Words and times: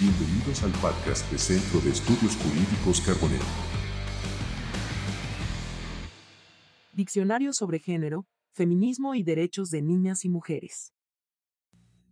Bienvenidos 0.00 0.60
al 0.64 0.72
podcast 0.72 1.30
de 1.30 1.38
Centro 1.38 1.78
de 1.78 1.90
Estudios 1.90 2.36
Jurídicos 2.38 3.00
Carbonero. 3.00 3.44
Diccionario 6.92 7.52
sobre 7.52 7.78
género, 7.78 8.26
feminismo 8.50 9.14
y 9.14 9.22
derechos 9.22 9.70
de 9.70 9.82
niñas 9.82 10.24
y 10.24 10.30
mujeres. 10.30 10.93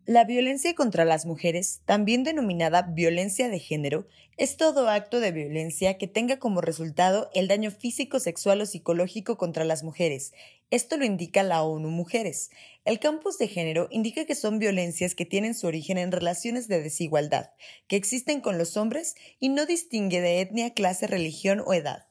La 0.04 0.24
violencia 0.24 0.74
contra 0.74 1.04
las 1.04 1.26
mujeres, 1.26 1.80
también 1.84 2.24
denominada 2.24 2.82
violencia 2.82 3.48
de 3.48 3.60
género, 3.60 4.08
es 4.36 4.56
todo 4.56 4.88
acto 4.88 5.20
de 5.20 5.30
violencia 5.30 5.96
que 5.96 6.08
tenga 6.08 6.40
como 6.40 6.60
resultado 6.60 7.30
el 7.34 7.46
daño 7.46 7.70
físico, 7.70 8.18
sexual 8.18 8.60
o 8.62 8.66
psicológico 8.66 9.38
contra 9.38 9.62
las 9.62 9.84
mujeres. 9.84 10.32
Esto 10.72 10.96
lo 10.96 11.04
indica 11.04 11.44
la 11.44 11.62
ONU 11.62 11.88
Mujeres. 11.88 12.50
El 12.84 12.98
campus 12.98 13.38
de 13.38 13.46
género 13.46 13.86
indica 13.92 14.24
que 14.24 14.34
son 14.34 14.58
violencias 14.58 15.14
que 15.14 15.24
tienen 15.24 15.54
su 15.54 15.68
origen 15.68 15.98
en 15.98 16.10
relaciones 16.10 16.66
de 16.66 16.82
desigualdad, 16.82 17.52
que 17.86 17.94
existen 17.94 18.40
con 18.40 18.58
los 18.58 18.76
hombres 18.76 19.14
y 19.38 19.50
no 19.50 19.66
distingue 19.66 20.20
de 20.20 20.40
etnia, 20.40 20.74
clase, 20.74 21.06
religión 21.06 21.62
o 21.64 21.74
edad. 21.74 22.08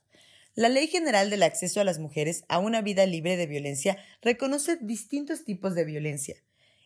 La 0.56 0.70
Ley 0.70 0.88
General 0.88 1.30
del 1.30 1.44
Acceso 1.44 1.82
a 1.82 1.84
las 1.84 2.00
Mujeres 2.00 2.46
a 2.48 2.60
una 2.60 2.82
Vida 2.82 3.06
Libre 3.06 3.36
de 3.36 3.48
Violencia 3.48 3.98
reconoce 4.22 4.78
distintos 4.78 5.44
tipos 5.44 5.76
de 5.76 5.84
violencia. 5.84 6.38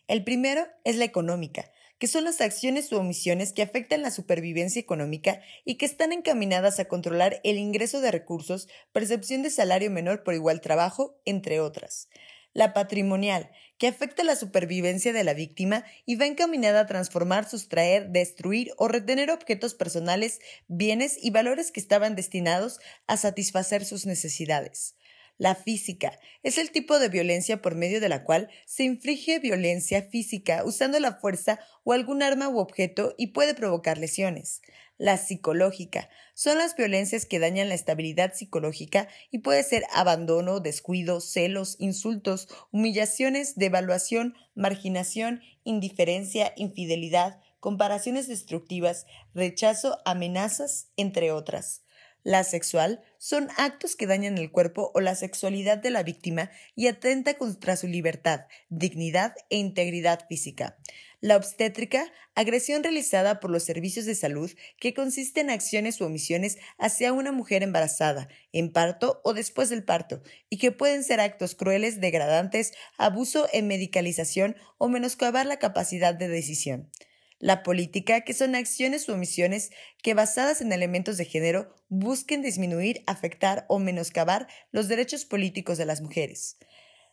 El 0.08 0.22
primero 0.22 0.68
es 0.84 0.96
la 0.96 1.04
económica, 1.04 1.72
que 1.98 2.06
son 2.06 2.22
las 2.22 2.40
acciones 2.40 2.92
u 2.92 2.96
omisiones 2.96 3.52
que 3.52 3.62
afectan 3.62 4.02
la 4.02 4.12
supervivencia 4.12 4.80
económica 4.80 5.40
y 5.64 5.76
que 5.76 5.86
están 5.86 6.12
encaminadas 6.12 6.78
a 6.78 6.84
controlar 6.84 7.40
el 7.42 7.58
ingreso 7.58 8.00
de 8.00 8.12
recursos, 8.12 8.68
percepción 8.92 9.42
de 9.42 9.50
salario 9.50 9.90
menor 9.90 10.22
por 10.22 10.34
igual 10.34 10.60
trabajo, 10.60 11.20
entre 11.24 11.58
otras. 11.58 12.08
La 12.52 12.72
patrimonial, 12.72 13.50
que 13.78 13.88
afecta 13.88 14.22
la 14.22 14.36
supervivencia 14.36 15.12
de 15.12 15.24
la 15.24 15.34
víctima 15.34 15.84
y 16.04 16.14
va 16.14 16.26
encaminada 16.26 16.80
a 16.80 16.86
transformar, 16.86 17.48
sustraer, 17.48 18.10
destruir 18.10 18.72
o 18.78 18.86
retener 18.86 19.30
objetos 19.30 19.74
personales, 19.74 20.38
bienes 20.68 21.18
y 21.20 21.30
valores 21.30 21.72
que 21.72 21.80
estaban 21.80 22.14
destinados 22.14 22.78
a 23.08 23.16
satisfacer 23.16 23.84
sus 23.84 24.06
necesidades. 24.06 24.94
La 25.38 25.54
física 25.54 26.18
es 26.42 26.56
el 26.56 26.70
tipo 26.70 26.98
de 26.98 27.10
violencia 27.10 27.60
por 27.60 27.74
medio 27.74 28.00
de 28.00 28.08
la 28.08 28.24
cual 28.24 28.48
se 28.64 28.84
inflige 28.84 29.38
violencia 29.38 30.02
física 30.02 30.64
usando 30.64 30.98
la 30.98 31.16
fuerza 31.16 31.60
o 31.84 31.92
algún 31.92 32.22
arma 32.22 32.48
u 32.48 32.58
objeto 32.58 33.14
y 33.18 33.28
puede 33.28 33.54
provocar 33.54 33.98
lesiones. 33.98 34.62
La 34.96 35.18
psicológica 35.18 36.08
son 36.32 36.56
las 36.56 36.74
violencias 36.74 37.26
que 37.26 37.38
dañan 37.38 37.68
la 37.68 37.74
estabilidad 37.74 38.32
psicológica 38.32 39.08
y 39.30 39.40
puede 39.40 39.62
ser 39.62 39.84
abandono, 39.92 40.60
descuido, 40.60 41.20
celos, 41.20 41.76
insultos, 41.78 42.48
humillaciones, 42.72 43.56
devaluación, 43.56 44.34
marginación, 44.54 45.42
indiferencia, 45.64 46.54
infidelidad, 46.56 47.40
comparaciones 47.60 48.26
destructivas, 48.26 49.06
rechazo, 49.34 49.98
amenazas, 50.06 50.88
entre 50.96 51.30
otras. 51.30 51.82
La 52.26 52.42
sexual 52.42 53.04
son 53.18 53.50
actos 53.56 53.94
que 53.94 54.08
dañan 54.08 54.36
el 54.36 54.50
cuerpo 54.50 54.90
o 54.96 55.00
la 55.00 55.14
sexualidad 55.14 55.78
de 55.78 55.90
la 55.90 56.02
víctima 56.02 56.50
y 56.74 56.88
atenta 56.88 57.34
contra 57.34 57.76
su 57.76 57.86
libertad, 57.86 58.46
dignidad 58.68 59.36
e 59.48 59.58
integridad 59.58 60.26
física. 60.28 60.76
La 61.20 61.36
obstétrica, 61.36 62.12
agresión 62.34 62.82
realizada 62.82 63.38
por 63.38 63.52
los 63.52 63.62
servicios 63.62 64.06
de 64.06 64.16
salud 64.16 64.50
que 64.80 64.92
consiste 64.92 65.40
en 65.40 65.50
acciones 65.50 66.00
o 66.00 66.06
omisiones 66.06 66.58
hacia 66.78 67.12
una 67.12 67.30
mujer 67.30 67.62
embarazada, 67.62 68.26
en 68.50 68.72
parto 68.72 69.20
o 69.22 69.32
después 69.32 69.68
del 69.68 69.84
parto, 69.84 70.20
y 70.50 70.58
que 70.58 70.72
pueden 70.72 71.04
ser 71.04 71.20
actos 71.20 71.54
crueles, 71.54 72.00
degradantes, 72.00 72.72
abuso 72.98 73.46
en 73.52 73.68
medicalización 73.68 74.56
o 74.78 74.88
menoscabar 74.88 75.46
la 75.46 75.60
capacidad 75.60 76.12
de 76.12 76.26
decisión. 76.26 76.90
La 77.38 77.62
política, 77.62 78.22
que 78.22 78.32
son 78.32 78.54
acciones 78.54 79.08
o 79.08 79.14
omisiones 79.14 79.70
que 80.02 80.14
basadas 80.14 80.62
en 80.62 80.72
elementos 80.72 81.18
de 81.18 81.26
género 81.26 81.74
busquen 81.88 82.40
disminuir, 82.40 83.02
afectar 83.06 83.66
o 83.68 83.78
menoscabar 83.78 84.48
los 84.72 84.88
derechos 84.88 85.26
políticos 85.26 85.76
de 85.76 85.84
las 85.84 86.00
mujeres. 86.00 86.56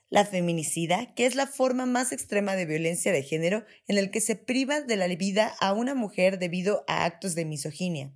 La 0.09 0.25
feminicida, 0.25 1.13
que 1.15 1.25
es 1.25 1.35
la 1.35 1.47
forma 1.47 1.85
más 1.85 2.11
extrema 2.11 2.55
de 2.55 2.65
violencia 2.65 3.11
de 3.11 3.23
género 3.23 3.65
en 3.87 3.97
el 3.97 4.11
que 4.11 4.21
se 4.21 4.35
priva 4.35 4.79
de 4.79 4.95
la 4.95 5.07
vida 5.07 5.53
a 5.59 5.73
una 5.73 5.95
mujer 5.95 6.39
debido 6.39 6.85
a 6.87 7.03
actos 7.03 7.35
de 7.35 7.45
misoginia. 7.45 8.13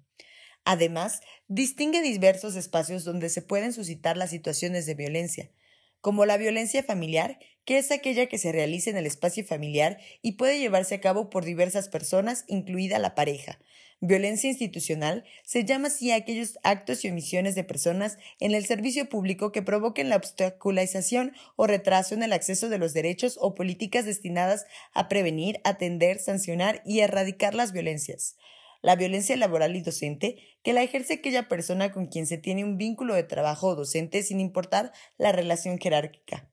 Además, 0.64 1.22
distingue 1.48 2.02
diversos 2.02 2.56
espacios 2.56 3.04
donde 3.04 3.30
se 3.30 3.42
pueden 3.42 3.74
suscitar 3.74 4.16
las 4.16 4.30
situaciones 4.30 4.86
de 4.86 4.96
violencia, 4.96 5.52
como 6.00 6.26
la 6.26 6.38
violencia 6.38 6.84
familiar, 6.84 7.40
que 7.68 7.78
es 7.78 7.92
aquella 7.92 8.28
que 8.28 8.38
se 8.38 8.54
realiza 8.54 8.90
en 8.90 8.96
el 8.96 9.06
espacio 9.06 9.44
familiar 9.44 10.00
y 10.22 10.32
puede 10.32 10.58
llevarse 10.58 10.96
a 10.96 11.02
cabo 11.02 11.30
por 11.30 11.44
diversas 11.44 11.90
personas, 11.90 12.46
incluida 12.48 12.98
la 12.98 13.14
pareja. 13.14 13.60
Violencia 14.00 14.50
institucional 14.50 15.26
se 15.44 15.66
llama 15.66 15.90
así 15.90 16.12
a 16.12 16.16
aquellos 16.16 16.60
actos 16.64 17.04
y 17.04 17.10
omisiones 17.10 17.56
de 17.56 17.66
personas 17.66 18.20
en 18.40 18.56
el 18.56 18.66
servicio 18.66 19.10
público 19.10 19.52
que 19.52 19.62
provoquen 19.62 20.08
la 20.08 20.16
obstaculización 20.16 21.34
o 21.58 21.68
retraso 21.68 22.16
en 22.16 22.24
el 22.24 22.32
acceso 22.32 22.70
de 22.70 22.78
los 22.78 22.94
derechos 22.94 23.38
o 23.42 23.54
políticas 23.54 24.06
destinadas 24.06 24.66
a 24.94 25.10
prevenir, 25.10 25.60
atender, 25.66 26.20
sancionar 26.20 26.82
y 26.86 27.02
erradicar 27.02 27.54
las 27.54 27.74
violencias 27.74 28.38
la 28.84 28.96
violencia 28.96 29.36
laboral 29.36 29.76
y 29.76 29.82
docente, 29.82 30.38
que 30.64 30.72
la 30.72 30.84
ejerce 30.84 31.16
aquella 31.16 31.50
persona 31.50 31.92
con 31.92 32.06
quien 32.06 32.28
se 32.28 32.38
tiene 32.38 32.64
un 32.64 32.78
vínculo 32.78 33.16
de 33.16 33.24
trabajo 33.24 33.68
o 33.68 33.76
docente 33.76 34.22
sin 34.24 34.40
importar 34.40 34.94
la 35.18 35.32
relación 35.34 35.80
jerárquica. 35.80 36.48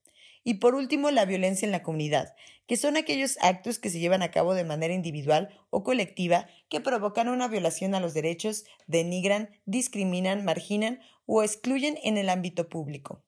Y 0.44 0.54
por 0.54 0.74
último, 0.74 1.10
la 1.10 1.24
violencia 1.24 1.66
en 1.66 1.72
la 1.72 1.82
comunidad, 1.82 2.34
que 2.66 2.76
son 2.76 2.96
aquellos 2.96 3.38
actos 3.40 3.78
que 3.78 3.90
se 3.90 3.98
llevan 3.98 4.22
a 4.22 4.30
cabo 4.30 4.54
de 4.54 4.64
manera 4.64 4.94
individual 4.94 5.48
o 5.70 5.82
colectiva 5.82 6.46
que 6.68 6.80
provocan 6.80 7.28
una 7.28 7.48
violación 7.48 7.94
a 7.94 8.00
los 8.00 8.14
derechos, 8.14 8.64
denigran, 8.86 9.50
discriminan, 9.64 10.44
marginan 10.44 11.00
o 11.26 11.42
excluyen 11.42 11.98
en 12.02 12.18
el 12.18 12.28
ámbito 12.28 12.68
público. 12.68 13.22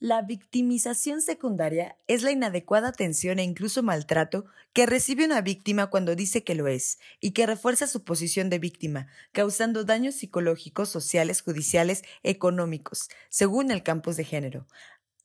La 0.00 0.20
victimización 0.20 1.22
secundaria 1.22 1.96
es 2.08 2.22
la 2.22 2.30
inadecuada 2.30 2.88
atención 2.88 3.38
e 3.38 3.42
incluso 3.42 3.82
maltrato 3.82 4.44
que 4.74 4.84
recibe 4.84 5.24
una 5.24 5.40
víctima 5.40 5.86
cuando 5.86 6.14
dice 6.14 6.44
que 6.44 6.54
lo 6.54 6.66
es 6.66 6.98
y 7.20 7.30
que 7.30 7.46
refuerza 7.46 7.86
su 7.86 8.04
posición 8.04 8.50
de 8.50 8.58
víctima, 8.58 9.06
causando 9.32 9.84
daños 9.84 10.16
psicológicos, 10.16 10.90
sociales, 10.90 11.40
judiciales, 11.40 12.02
económicos, 12.22 13.08
según 13.30 13.70
el 13.70 13.82
campus 13.82 14.16
de 14.16 14.24
género. 14.24 14.66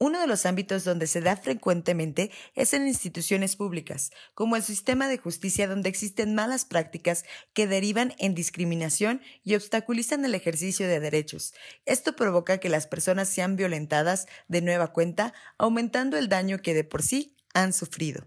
Uno 0.02 0.22
de 0.22 0.28
los 0.28 0.46
ámbitos 0.46 0.86
donde 0.86 1.08
se 1.08 1.20
da 1.20 1.36
frecuentemente 1.36 2.32
es 2.56 2.74
en 2.74 2.88
instituciones 2.88 3.58
públicas, 3.58 4.12
como 4.34 4.56
el 4.56 4.64
sistema 4.64 5.10
de 5.10 5.18
justicia 5.18 5.68
donde 5.68 5.90
existen 5.90 6.34
malas 6.34 6.64
prácticas 6.64 7.26
que 7.52 7.68
derivan 7.68 8.16
en 8.18 8.34
discriminación 8.34 9.22
y 9.44 9.56
obstaculizan 9.56 10.24
el 10.24 10.36
ejercicio 10.36 10.88
de 10.88 11.02
derechos. 11.02 11.54
Esto 11.86 12.16
provoca 12.16 12.60
que 12.60 12.70
las 12.70 12.88
personas 12.88 13.28
sean 13.28 13.58
violentadas 13.58 14.28
de 14.48 14.62
nueva 14.62 14.94
cuenta, 14.94 15.34
aumentando 15.58 16.18
el 16.18 16.30
daño 16.30 16.62
que 16.62 16.74
de 16.74 16.86
por 16.86 17.04
sí 17.04 17.36
han 17.54 17.74
sufrido. 17.74 18.26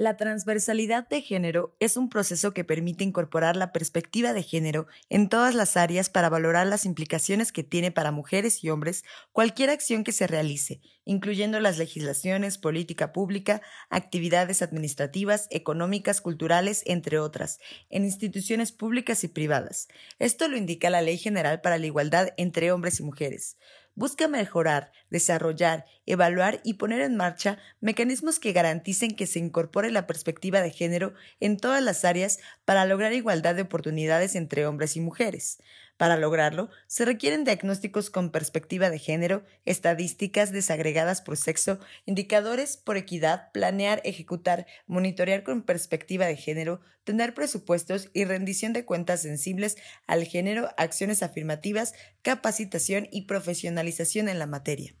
La 0.00 0.16
transversalidad 0.16 1.06
de 1.10 1.20
género 1.20 1.76
es 1.78 1.98
un 1.98 2.08
proceso 2.08 2.54
que 2.54 2.64
permite 2.64 3.04
incorporar 3.04 3.54
la 3.54 3.70
perspectiva 3.70 4.32
de 4.32 4.42
género 4.42 4.86
en 5.10 5.28
todas 5.28 5.54
las 5.54 5.76
áreas 5.76 6.08
para 6.08 6.30
valorar 6.30 6.66
las 6.68 6.86
implicaciones 6.86 7.52
que 7.52 7.64
tiene 7.64 7.92
para 7.92 8.10
mujeres 8.10 8.64
y 8.64 8.70
hombres 8.70 9.04
cualquier 9.32 9.68
acción 9.68 10.02
que 10.02 10.12
se 10.12 10.26
realice, 10.26 10.80
incluyendo 11.04 11.60
las 11.60 11.76
legislaciones, 11.76 12.56
política 12.56 13.12
pública, 13.12 13.60
actividades 13.90 14.62
administrativas, 14.62 15.48
económicas, 15.50 16.22
culturales, 16.22 16.82
entre 16.86 17.18
otras, 17.18 17.58
en 17.90 18.06
instituciones 18.06 18.72
públicas 18.72 19.22
y 19.22 19.28
privadas. 19.28 19.88
Esto 20.18 20.48
lo 20.48 20.56
indica 20.56 20.88
la 20.88 21.02
Ley 21.02 21.18
General 21.18 21.60
para 21.60 21.76
la 21.76 21.84
Igualdad 21.84 22.30
entre 22.38 22.72
Hombres 22.72 23.00
y 23.00 23.02
Mujeres 23.02 23.58
busca 24.00 24.28
mejorar, 24.28 24.92
desarrollar, 25.10 25.84
evaluar 26.06 26.62
y 26.64 26.74
poner 26.74 27.02
en 27.02 27.18
marcha 27.18 27.58
mecanismos 27.80 28.40
que 28.40 28.54
garanticen 28.54 29.14
que 29.14 29.26
se 29.26 29.38
incorpore 29.38 29.90
la 29.90 30.06
perspectiva 30.06 30.62
de 30.62 30.70
género 30.70 31.12
en 31.38 31.58
todas 31.58 31.82
las 31.82 32.06
áreas 32.06 32.38
para 32.64 32.86
lograr 32.86 33.12
igualdad 33.12 33.54
de 33.54 33.62
oportunidades 33.62 34.36
entre 34.36 34.66
hombres 34.66 34.96
y 34.96 35.02
mujeres. 35.02 35.58
Para 36.00 36.16
lograrlo, 36.16 36.70
se 36.86 37.04
requieren 37.04 37.44
diagnósticos 37.44 38.08
con 38.08 38.30
perspectiva 38.30 38.88
de 38.88 38.98
género, 38.98 39.44
estadísticas 39.66 40.50
desagregadas 40.50 41.20
por 41.20 41.36
sexo, 41.36 41.78
indicadores 42.06 42.78
por 42.78 42.96
equidad, 42.96 43.52
planear, 43.52 44.00
ejecutar, 44.04 44.66
monitorear 44.86 45.42
con 45.42 45.60
perspectiva 45.60 46.24
de 46.24 46.36
género, 46.36 46.80
tener 47.04 47.34
presupuestos 47.34 48.08
y 48.14 48.24
rendición 48.24 48.72
de 48.72 48.86
cuentas 48.86 49.20
sensibles 49.20 49.76
al 50.06 50.24
género, 50.24 50.70
acciones 50.78 51.22
afirmativas, 51.22 51.92
capacitación 52.22 53.06
y 53.12 53.26
profesionalización 53.26 54.30
en 54.30 54.38
la 54.38 54.46
materia. 54.46 54.94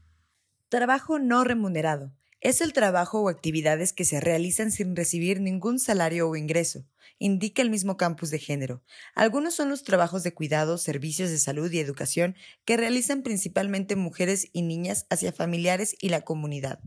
Trabajo 0.68 1.18
no 1.18 1.44
remunerado 1.44 2.12
es 2.40 2.60
el 2.60 2.72
trabajo 2.72 3.20
o 3.20 3.28
actividades 3.28 3.92
que 3.92 4.04
se 4.04 4.20
realizan 4.20 4.72
sin 4.72 4.96
recibir 4.96 5.40
ningún 5.40 5.78
salario 5.78 6.28
o 6.28 6.36
ingreso, 6.36 6.86
indica 7.18 7.62
el 7.62 7.70
mismo 7.70 7.96
campus 7.96 8.30
de 8.30 8.38
género. 8.38 8.82
Algunos 9.14 9.54
son 9.54 9.68
los 9.68 9.84
trabajos 9.84 10.22
de 10.22 10.32
cuidado, 10.32 10.78
servicios 10.78 11.30
de 11.30 11.38
salud 11.38 11.70
y 11.70 11.78
educación 11.78 12.34
que 12.64 12.76
realizan 12.76 13.22
principalmente 13.22 13.94
mujeres 13.94 14.48
y 14.52 14.62
niñas 14.62 15.06
hacia 15.10 15.32
familiares 15.32 15.94
y 16.00 16.08
la 16.08 16.22
comunidad. 16.22 16.80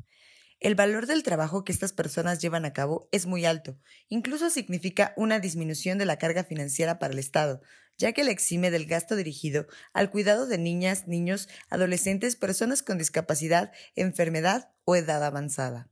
El 0.60 0.76
valor 0.76 1.08
del 1.08 1.24
trabajo 1.24 1.66
que 1.66 1.74
estas 1.74 1.92
personas 1.92 2.40
llevan 2.40 2.66
a 2.66 2.72
cabo 2.72 3.10
es 3.12 3.26
muy 3.26 3.46
alto, 3.46 3.78
incluso 4.08 4.50
significa 4.50 5.14
una 5.18 5.40
disminución 5.40 5.98
de 5.98 6.06
la 6.06 6.18
carga 6.18 6.46
financiera 6.46 7.00
para 7.00 7.14
el 7.14 7.20
Estado, 7.20 7.62
ya 7.98 8.12
que 8.12 8.24
le 8.24 8.32
exime 8.32 8.72
del 8.72 8.86
gasto 8.86 9.16
dirigido 9.16 9.68
al 9.94 10.12
cuidado 10.12 10.48
de 10.48 10.58
niñas, 10.58 11.08
niños, 11.08 11.50
adolescentes, 11.70 12.36
personas 12.36 12.84
con 12.84 12.98
discapacidad, 12.98 13.72
enfermedad 13.96 14.72
o 14.86 14.96
edad 14.96 15.24
avanzada. 15.24 15.90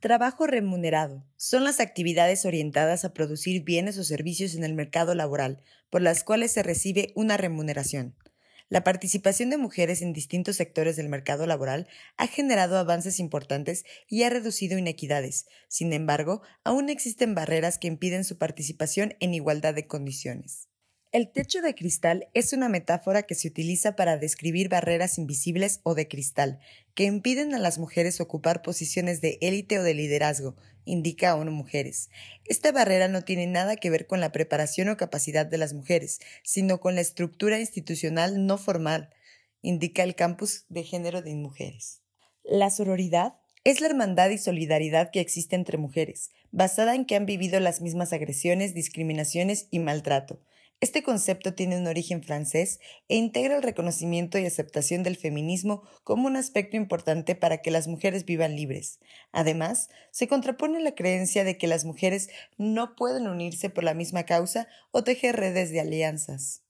Trabajo 0.00 0.46
remunerado. 0.46 1.24
Son 1.36 1.64
las 1.64 1.80
actividades 1.80 2.44
orientadas 2.44 3.04
a 3.06 3.14
producir 3.14 3.64
bienes 3.64 3.96
o 3.96 4.04
servicios 4.04 4.54
en 4.54 4.62
el 4.62 4.74
mercado 4.74 5.14
laboral, 5.14 5.62
por 5.88 6.02
las 6.02 6.24
cuales 6.24 6.52
se 6.52 6.62
recibe 6.62 7.12
una 7.14 7.36
remuneración. 7.38 8.14
La 8.68 8.82
participación 8.82 9.50
de 9.50 9.56
mujeres 9.56 10.02
en 10.02 10.12
distintos 10.12 10.56
sectores 10.56 10.96
del 10.96 11.08
mercado 11.08 11.46
laboral 11.46 11.86
ha 12.16 12.26
generado 12.26 12.76
avances 12.76 13.20
importantes 13.20 13.84
y 14.08 14.24
ha 14.24 14.30
reducido 14.30 14.76
inequidades. 14.76 15.46
Sin 15.68 15.92
embargo, 15.92 16.42
aún 16.64 16.88
existen 16.88 17.34
barreras 17.34 17.78
que 17.78 17.88
impiden 17.88 18.24
su 18.24 18.36
participación 18.36 19.14
en 19.20 19.32
igualdad 19.32 19.74
de 19.74 19.86
condiciones. 19.86 20.68
El 21.14 21.30
techo 21.30 21.62
de 21.62 21.76
cristal 21.76 22.26
es 22.34 22.52
una 22.52 22.68
metáfora 22.68 23.22
que 23.22 23.36
se 23.36 23.46
utiliza 23.46 23.94
para 23.94 24.16
describir 24.16 24.68
barreras 24.68 25.16
invisibles 25.16 25.78
o 25.84 25.94
de 25.94 26.08
cristal 26.08 26.58
que 26.96 27.04
impiden 27.04 27.54
a 27.54 27.60
las 27.60 27.78
mujeres 27.78 28.20
ocupar 28.20 28.62
posiciones 28.62 29.20
de 29.20 29.38
élite 29.40 29.78
o 29.78 29.84
de 29.84 29.94
liderazgo, 29.94 30.56
indica 30.84 31.30
a 31.30 31.36
Mujeres. 31.36 32.10
Esta 32.46 32.72
barrera 32.72 33.06
no 33.06 33.22
tiene 33.22 33.46
nada 33.46 33.76
que 33.76 33.90
ver 33.90 34.08
con 34.08 34.18
la 34.18 34.32
preparación 34.32 34.88
o 34.88 34.96
capacidad 34.96 35.46
de 35.46 35.56
las 35.56 35.72
mujeres, 35.72 36.18
sino 36.42 36.80
con 36.80 36.96
la 36.96 37.02
estructura 37.02 37.60
institucional 37.60 38.44
no 38.44 38.58
formal, 38.58 39.10
indica 39.62 40.02
el 40.02 40.16
campus 40.16 40.64
de 40.68 40.82
género 40.82 41.22
de 41.22 41.36
mujeres. 41.36 42.02
La 42.42 42.70
sororidad 42.70 43.34
es 43.62 43.80
la 43.80 43.86
hermandad 43.86 44.30
y 44.30 44.38
solidaridad 44.38 45.12
que 45.12 45.20
existe 45.20 45.54
entre 45.54 45.78
mujeres, 45.78 46.32
basada 46.50 46.96
en 46.96 47.04
que 47.04 47.14
han 47.14 47.24
vivido 47.24 47.60
las 47.60 47.80
mismas 47.82 48.12
agresiones, 48.12 48.74
discriminaciones 48.74 49.68
y 49.70 49.78
maltrato 49.78 50.40
este 50.84 51.02
concepto 51.02 51.54
tiene 51.54 51.78
un 51.78 51.86
origen 51.86 52.22
francés 52.22 52.78
e 53.08 53.16
integra 53.16 53.56
el 53.56 53.62
reconocimiento 53.62 54.38
y 54.38 54.44
aceptación 54.44 55.02
del 55.02 55.16
feminismo 55.16 55.82
como 56.02 56.26
un 56.26 56.36
aspecto 56.36 56.76
importante 56.76 57.34
para 57.34 57.62
que 57.62 57.70
las 57.70 57.88
mujeres 57.88 58.26
vivan 58.26 58.54
libres. 58.54 59.00
Además, 59.32 59.88
se 60.10 60.28
contrapone 60.28 60.80
la 60.80 60.94
creencia 60.94 61.42
de 61.42 61.56
que 61.56 61.68
las 61.68 61.86
mujeres 61.86 62.28
no 62.58 62.96
pueden 62.96 63.28
unirse 63.28 63.70
por 63.70 63.82
la 63.82 63.94
misma 63.94 64.24
causa 64.24 64.68
o 64.90 65.02
tejer 65.02 65.36
redes 65.36 65.70
de 65.70 65.80
alianzas. 65.80 66.60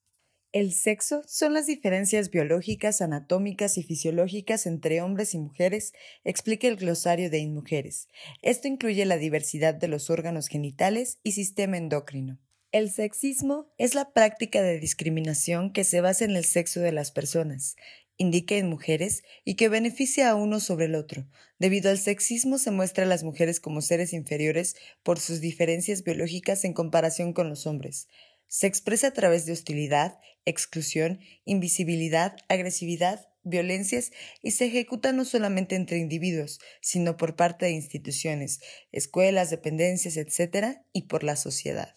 El 0.52 0.72
sexo 0.72 1.22
son 1.26 1.52
las 1.52 1.67
diferencias 1.67 2.31
biológicas, 2.31 3.00
anatómicas 3.00 3.78
y 3.78 3.82
fisiológicas 3.82 4.67
entre 4.67 5.02
hombres 5.02 5.34
y 5.34 5.38
mujeres, 5.40 5.93
explica 6.22 6.69
el 6.69 6.76
glosario 6.76 7.31
de 7.31 7.38
InMujeres. 7.38 8.06
Esto 8.43 8.69
incluye 8.69 9.05
la 9.06 9.17
diversidad 9.17 9.75
de 9.75 9.88
los 9.88 10.08
órganos 10.08 10.46
genitales 10.46 11.19
y 11.25 11.32
sistema 11.32 11.78
endocrino. 11.78 12.38
El 12.75 12.91
sexismo 12.91 13.73
es 13.79 13.94
la 13.94 14.12
práctica 14.12 14.61
de 14.61 14.81
discriminación 14.81 15.73
que 15.73 15.85
se 15.85 16.00
basa 16.00 16.25
en 16.25 16.32
el 16.32 16.44
sexo 16.44 16.81
de 16.81 16.91
las 16.91 17.12
personas, 17.12 17.76
indica 18.17 18.56
en 18.56 18.69
mujeres 18.69 19.23
y 19.44 19.55
que 19.55 19.69
beneficia 19.69 20.29
a 20.29 20.35
uno 20.35 20.59
sobre 20.59 20.87
el 20.87 20.97
otro. 20.97 21.25
Debido 21.61 21.88
al 21.88 21.99
sexismo 21.99 22.59
se 22.59 22.73
muestra 22.73 23.05
a 23.05 23.06
las 23.06 23.23
mujeres 23.23 23.61
como 23.61 23.81
seres 23.81 24.12
inferiores 24.12 24.75
por 25.05 25.21
sus 25.21 25.41
diferencias 25.41 26.03
biológicas 26.03 26.65
en 26.65 26.73
comparación 26.73 27.32
con 27.32 27.49
los 27.49 27.69
hombres. 27.69 28.09
Se 28.49 28.67
expresa 28.67 29.06
a 29.06 29.12
través 29.12 29.47
de 29.47 29.53
hostilidad, 29.53 30.19
exclusión, 30.44 31.20
invisibilidad, 31.44 32.38
agresividad, 32.49 33.29
violencias 33.44 34.11
y 34.43 34.50
se 34.50 34.65
ejecuta 34.65 35.12
no 35.12 35.25
solamente 35.25 35.77
entre 35.77 35.99
individuos, 35.99 36.59
sino 36.81 37.17
por 37.17 37.37
parte 37.37 37.67
de 37.67 37.70
instituciones, 37.70 38.59
escuelas, 38.91 39.50
dependencias, 39.50 40.17
etc., 40.17 40.79
y 40.93 41.03
por 41.03 41.23
la 41.23 41.37
sociedad. 41.37 41.94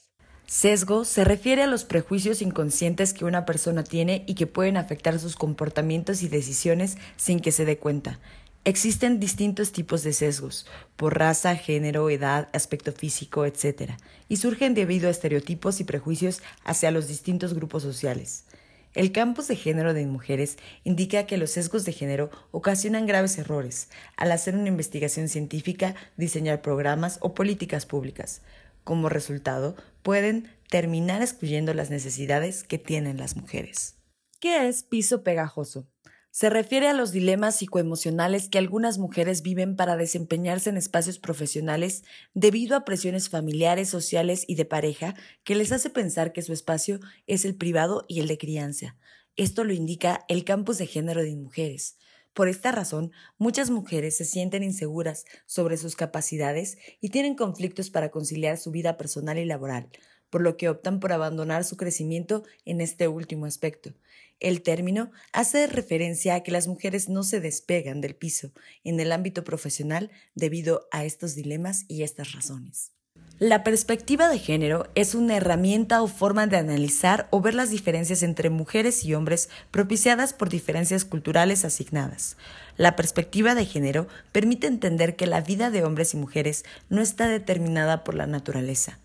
Sesgo 0.47 1.03
se 1.03 1.25
refiere 1.25 1.63
a 1.63 1.67
los 1.67 1.83
prejuicios 1.83 2.41
inconscientes 2.41 3.13
que 3.13 3.25
una 3.25 3.45
persona 3.45 3.83
tiene 3.83 4.23
y 4.27 4.35
que 4.35 4.47
pueden 4.47 4.77
afectar 4.77 5.19
sus 5.19 5.35
comportamientos 5.35 6.23
y 6.23 6.29
decisiones 6.29 6.97
sin 7.17 7.41
que 7.41 7.51
se 7.51 7.65
dé 7.65 7.77
cuenta. 7.77 8.17
Existen 8.63 9.19
distintos 9.19 9.73
tipos 9.73 10.03
de 10.03 10.13
sesgos, 10.13 10.65
por 10.95 11.19
raza, 11.19 11.57
género, 11.57 12.09
edad, 12.09 12.47
aspecto 12.53 12.94
físico, 12.94 13.45
etc., 13.45 13.91
y 14.29 14.38
surgen 14.38 14.73
debido 14.73 15.09
a 15.09 15.11
estereotipos 15.11 15.81
y 15.81 15.83
prejuicios 15.83 16.41
hacia 16.63 16.91
los 16.91 17.09
distintos 17.09 17.53
grupos 17.53 17.83
sociales. 17.83 18.45
El 18.94 19.11
campus 19.11 19.49
de 19.49 19.57
género 19.57 19.94
de 19.94 20.05
mujeres 20.05 20.57
indica 20.85 21.25
que 21.25 21.38
los 21.38 21.51
sesgos 21.51 21.83
de 21.83 21.91
género 21.91 22.31
ocasionan 22.51 23.05
graves 23.05 23.38
errores 23.38 23.89
al 24.15 24.31
hacer 24.31 24.55
una 24.55 24.69
investigación 24.69 25.27
científica, 25.27 25.95
diseñar 26.15 26.61
programas 26.61 27.19
o 27.21 27.33
políticas 27.33 27.85
públicas. 27.85 28.41
Como 28.87 29.09
resultado, 29.09 29.75
pueden 30.01 30.49
terminar 30.69 31.21
excluyendo 31.21 31.73
las 31.73 31.89
necesidades 31.89 32.63
que 32.63 32.77
tienen 32.77 33.17
las 33.17 33.35
mujeres. 33.35 33.97
¿Qué 34.39 34.69
es 34.69 34.83
piso 34.83 35.23
pegajoso? 35.23 35.89
Se 36.31 36.49
refiere 36.49 36.87
a 36.87 36.93
los 36.93 37.11
dilemas 37.11 37.57
psicoemocionales 37.57 38.47
que 38.47 38.59
algunas 38.59 38.97
mujeres 38.97 39.41
viven 39.41 39.75
para 39.75 39.97
desempeñarse 39.97 40.69
en 40.69 40.77
espacios 40.77 41.19
profesionales 41.19 42.05
debido 42.33 42.77
a 42.77 42.85
presiones 42.85 43.27
familiares, 43.27 43.89
sociales 43.89 44.45
y 44.47 44.55
de 44.55 44.63
pareja 44.63 45.15
que 45.43 45.55
les 45.55 45.73
hace 45.73 45.89
pensar 45.89 46.31
que 46.31 46.41
su 46.41 46.53
espacio 46.53 47.01
es 47.25 47.43
el 47.43 47.55
privado 47.55 48.05
y 48.07 48.21
el 48.21 48.29
de 48.29 48.37
crianza. 48.37 48.95
Esto 49.35 49.65
lo 49.65 49.73
indica 49.73 50.23
el 50.29 50.45
campus 50.45 50.77
de 50.77 50.87
género 50.87 51.23
de 51.23 51.35
mujeres. 51.35 51.97
Por 52.37 52.49
esta 52.49 52.71
razón, 52.71 53.13
muchas 53.39 53.71
mujeres 53.71 54.15
se 54.15 54.23
sienten 54.23 54.61
inseguras 54.61 55.25
sobre 55.47 55.75
sus 55.75 55.95
capacidades 55.95 56.77
y 57.01 57.09
tienen 57.09 57.33
conflictos 57.33 57.89
para 57.89 58.11
conciliar 58.11 58.59
su 58.59 58.69
vida 58.69 58.95
personal 58.95 59.39
y 59.39 59.45
laboral, 59.45 59.89
por 60.29 60.41
lo 60.43 60.55
que 60.55 60.69
optan 60.69 60.99
por 60.99 61.13
abandonar 61.13 61.63
su 61.63 61.77
crecimiento 61.77 62.43
en 62.63 62.79
este 62.79 63.07
último 63.07 63.47
aspecto. 63.47 63.95
El 64.39 64.61
término 64.61 65.09
hace 65.33 65.65
referencia 65.65 66.35
a 66.35 66.43
que 66.43 66.51
las 66.51 66.67
mujeres 66.67 67.09
no 67.09 67.23
se 67.23 67.39
despegan 67.39 68.01
del 68.01 68.15
piso 68.15 68.51
en 68.83 68.99
el 68.99 69.13
ámbito 69.13 69.43
profesional 69.43 70.11
debido 70.35 70.87
a 70.91 71.05
estos 71.05 71.33
dilemas 71.33 71.85
y 71.87 72.03
estas 72.03 72.33
razones. 72.33 72.91
La 73.39 73.63
perspectiva 73.63 74.29
de 74.29 74.39
género 74.39 74.87
es 74.95 75.13
una 75.13 75.35
herramienta 75.35 76.01
o 76.01 76.07
forma 76.07 76.47
de 76.47 76.57
analizar 76.57 77.27
o 77.29 77.39
ver 77.39 77.53
las 77.53 77.69
diferencias 77.69 78.23
entre 78.23 78.49
mujeres 78.49 79.05
y 79.05 79.13
hombres 79.13 79.49
propiciadas 79.69 80.33
por 80.33 80.49
diferencias 80.49 81.05
culturales 81.05 81.63
asignadas. 81.63 82.35
La 82.77 82.95
perspectiva 82.95 83.53
de 83.53 83.65
género 83.65 84.07
permite 84.31 84.65
entender 84.65 85.15
que 85.15 85.27
la 85.27 85.41
vida 85.41 85.69
de 85.69 85.83
hombres 85.83 86.15
y 86.15 86.17
mujeres 86.17 86.65
no 86.89 86.99
está 86.99 87.27
determinada 87.27 88.03
por 88.03 88.15
la 88.15 88.25
naturaleza, 88.25 88.97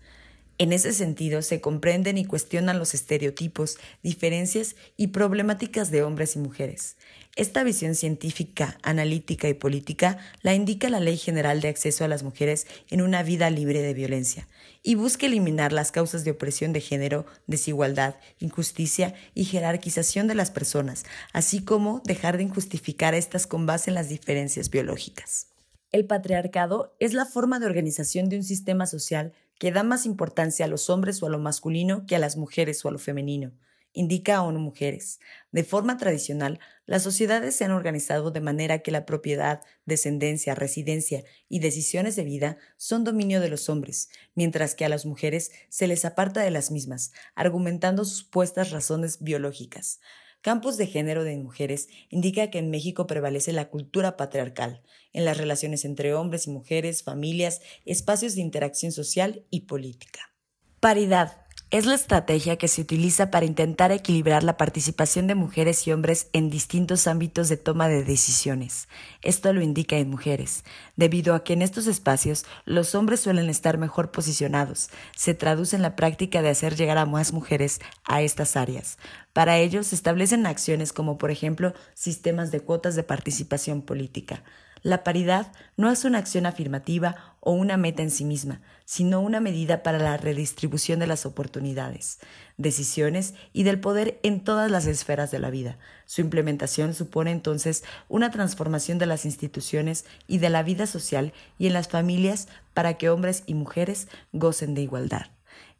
en 0.57 0.71
ese 0.71 0.93
sentido, 0.93 1.41
se 1.41 1.61
comprenden 1.61 2.17
y 2.17 2.25
cuestionan 2.25 2.77
los 2.77 2.93
estereotipos, 2.93 3.77
diferencias 4.03 4.75
y 4.97 5.07
problemáticas 5.07 5.89
de 5.89 6.03
hombres 6.03 6.35
y 6.35 6.39
mujeres. 6.39 6.95
Esta 7.35 7.63
visión 7.63 7.95
científica, 7.95 8.77
analítica 8.83 9.49
y 9.49 9.55
política 9.55 10.19
la 10.43 10.53
indica 10.53 10.89
la 10.89 10.99
Ley 10.99 11.17
General 11.17 11.61
de 11.61 11.69
Acceso 11.69 12.05
a 12.05 12.07
las 12.07 12.21
Mujeres 12.21 12.67
en 12.91 13.01
una 13.01 13.23
vida 13.23 13.49
libre 13.49 13.81
de 13.81 13.95
violencia 13.95 14.47
y 14.83 14.93
busca 14.93 15.25
eliminar 15.25 15.73
las 15.73 15.91
causas 15.91 16.23
de 16.23 16.31
opresión 16.31 16.73
de 16.73 16.81
género, 16.81 17.25
desigualdad, 17.47 18.17
injusticia 18.37 19.15
y 19.33 19.45
jerarquización 19.45 20.27
de 20.27 20.35
las 20.35 20.51
personas, 20.51 21.05
así 21.31 21.63
como 21.63 22.01
dejar 22.05 22.37
de 22.37 22.43
injustificar 22.43 23.15
estas 23.15 23.47
con 23.47 23.65
base 23.65 23.89
en 23.89 23.95
las 23.95 24.09
diferencias 24.09 24.69
biológicas. 24.69 25.47
El 25.91 26.05
patriarcado 26.05 26.95
es 26.99 27.13
la 27.13 27.25
forma 27.25 27.59
de 27.59 27.65
organización 27.65 28.29
de 28.29 28.37
un 28.37 28.43
sistema 28.43 28.85
social 28.85 29.33
que 29.59 29.71
da 29.71 29.83
más 29.83 30.05
importancia 30.05 30.65
a 30.65 30.69
los 30.69 30.89
hombres 30.89 31.21
o 31.21 31.27
a 31.27 31.29
lo 31.29 31.39
masculino 31.39 32.05
que 32.05 32.15
a 32.15 32.19
las 32.19 32.37
mujeres 32.37 32.83
o 32.83 32.89
a 32.89 32.91
lo 32.91 32.99
femenino, 32.99 33.53
indica 33.93 34.41
ONU 34.41 34.59
Mujeres. 34.59 35.19
De 35.51 35.63
forma 35.63 35.97
tradicional, 35.97 36.59
las 36.85 37.03
sociedades 37.03 37.55
se 37.55 37.63
han 37.63 37.71
organizado 37.71 38.31
de 38.31 38.41
manera 38.41 38.79
que 38.79 38.91
la 38.91 39.05
propiedad, 39.05 39.61
descendencia, 39.85 40.55
residencia 40.55 41.23
y 41.47 41.59
decisiones 41.59 42.15
de 42.15 42.23
vida 42.23 42.57
son 42.75 43.03
dominio 43.03 43.39
de 43.39 43.49
los 43.49 43.69
hombres, 43.69 44.09
mientras 44.35 44.75
que 44.75 44.85
a 44.85 44.89
las 44.89 45.05
mujeres 45.05 45.51
se 45.69 45.87
les 45.87 46.03
aparta 46.05 46.41
de 46.41 46.51
las 46.51 46.71
mismas, 46.71 47.13
argumentando 47.35 48.03
supuestas 48.03 48.71
razones 48.71 49.21
biológicas. 49.21 49.99
Campus 50.43 50.75
de 50.75 50.87
Género 50.87 51.23
de 51.23 51.37
Mujeres 51.37 51.87
indica 52.09 52.49
que 52.49 52.59
en 52.59 52.69
México 52.69 53.07
prevalece 53.07 53.53
la 53.53 53.69
cultura 53.69 54.17
patriarcal 54.17 54.83
en 55.13 55.23
las 55.23 55.37
relaciones 55.37 55.85
entre 55.85 56.13
hombres 56.13 56.47
y 56.47 56.49
mujeres, 56.49 57.01
familias, 57.01 57.61
espacios 57.85 58.35
de 58.35 58.41
interacción 58.41 58.91
social 58.91 59.45
y 59.49 59.61
política. 59.61 60.33
Paridad 60.81 61.42
es 61.73 61.87
la 61.87 61.95
estrategia 61.95 62.57
que 62.59 62.67
se 62.67 62.81
utiliza 62.81 63.31
para 63.31 63.47
intentar 63.47 63.91
equilibrar 63.91 64.43
la 64.43 64.57
participación 64.57 65.25
de 65.25 65.33
mujeres 65.33 65.87
y 65.87 65.91
hombres 65.91 66.27
en 66.31 66.51
distintos 66.51 67.07
ámbitos 67.07 67.49
de 67.49 67.57
toma 67.57 67.87
de 67.87 68.03
decisiones. 68.03 68.87
Esto 69.23 69.51
lo 69.53 69.63
indica 69.63 69.97
en 69.97 70.07
mujeres, 70.07 70.65
debido 70.97 71.33
a 71.33 71.43
que 71.43 71.53
en 71.53 71.63
estos 71.63 71.87
espacios 71.87 72.45
los 72.65 72.93
hombres 72.93 73.21
suelen 73.21 73.49
estar 73.49 73.79
mejor 73.79 74.11
posicionados. 74.11 74.91
Se 75.17 75.33
traduce 75.33 75.75
en 75.75 75.81
la 75.81 75.95
práctica 75.95 76.43
de 76.43 76.49
hacer 76.49 76.75
llegar 76.75 76.99
a 76.99 77.07
más 77.07 77.33
mujeres 77.33 77.81
a 78.03 78.21
estas 78.21 78.55
áreas. 78.55 78.99
Para 79.33 79.57
ello 79.57 79.81
se 79.81 79.95
establecen 79.95 80.45
acciones 80.45 80.93
como 80.93 81.17
por 81.17 81.31
ejemplo 81.31 81.73
sistemas 81.95 82.51
de 82.51 82.59
cuotas 82.59 82.93
de 82.93 83.01
participación 83.01 83.81
política. 83.81 84.43
La 84.83 85.05
paridad 85.05 85.53
no 85.77 85.89
es 85.89 86.03
una 86.03 86.17
acción 86.17 86.45
afirmativa 86.45 87.37
o 87.39 87.53
una 87.53 87.77
meta 87.77 88.03
en 88.03 88.11
sí 88.11 88.25
misma, 88.25 88.61
sino 88.83 89.21
una 89.21 89.39
medida 89.39 89.81
para 89.81 89.97
la 89.97 90.17
redistribución 90.17 90.99
de 90.99 91.07
las 91.07 91.25
oportunidades, 91.25 92.19
decisiones 92.57 93.33
y 93.53 93.63
del 93.63 93.79
poder 93.79 94.19
en 94.23 94.43
todas 94.43 94.69
las 94.69 94.85
esferas 94.85 95.31
de 95.31 95.39
la 95.39 95.49
vida. 95.49 95.79
Su 96.05 96.19
implementación 96.19 96.93
supone 96.93 97.31
entonces 97.31 97.85
una 98.09 98.29
transformación 98.29 98.97
de 98.97 99.05
las 99.05 99.23
instituciones 99.23 100.03
y 100.27 100.39
de 100.39 100.49
la 100.49 100.63
vida 100.63 100.85
social 100.85 101.31
y 101.57 101.67
en 101.67 101.73
las 101.73 101.87
familias 101.87 102.49
para 102.73 102.95
que 102.97 103.09
hombres 103.09 103.43
y 103.45 103.53
mujeres 103.53 104.09
gocen 104.33 104.73
de 104.73 104.81
igualdad. 104.81 105.27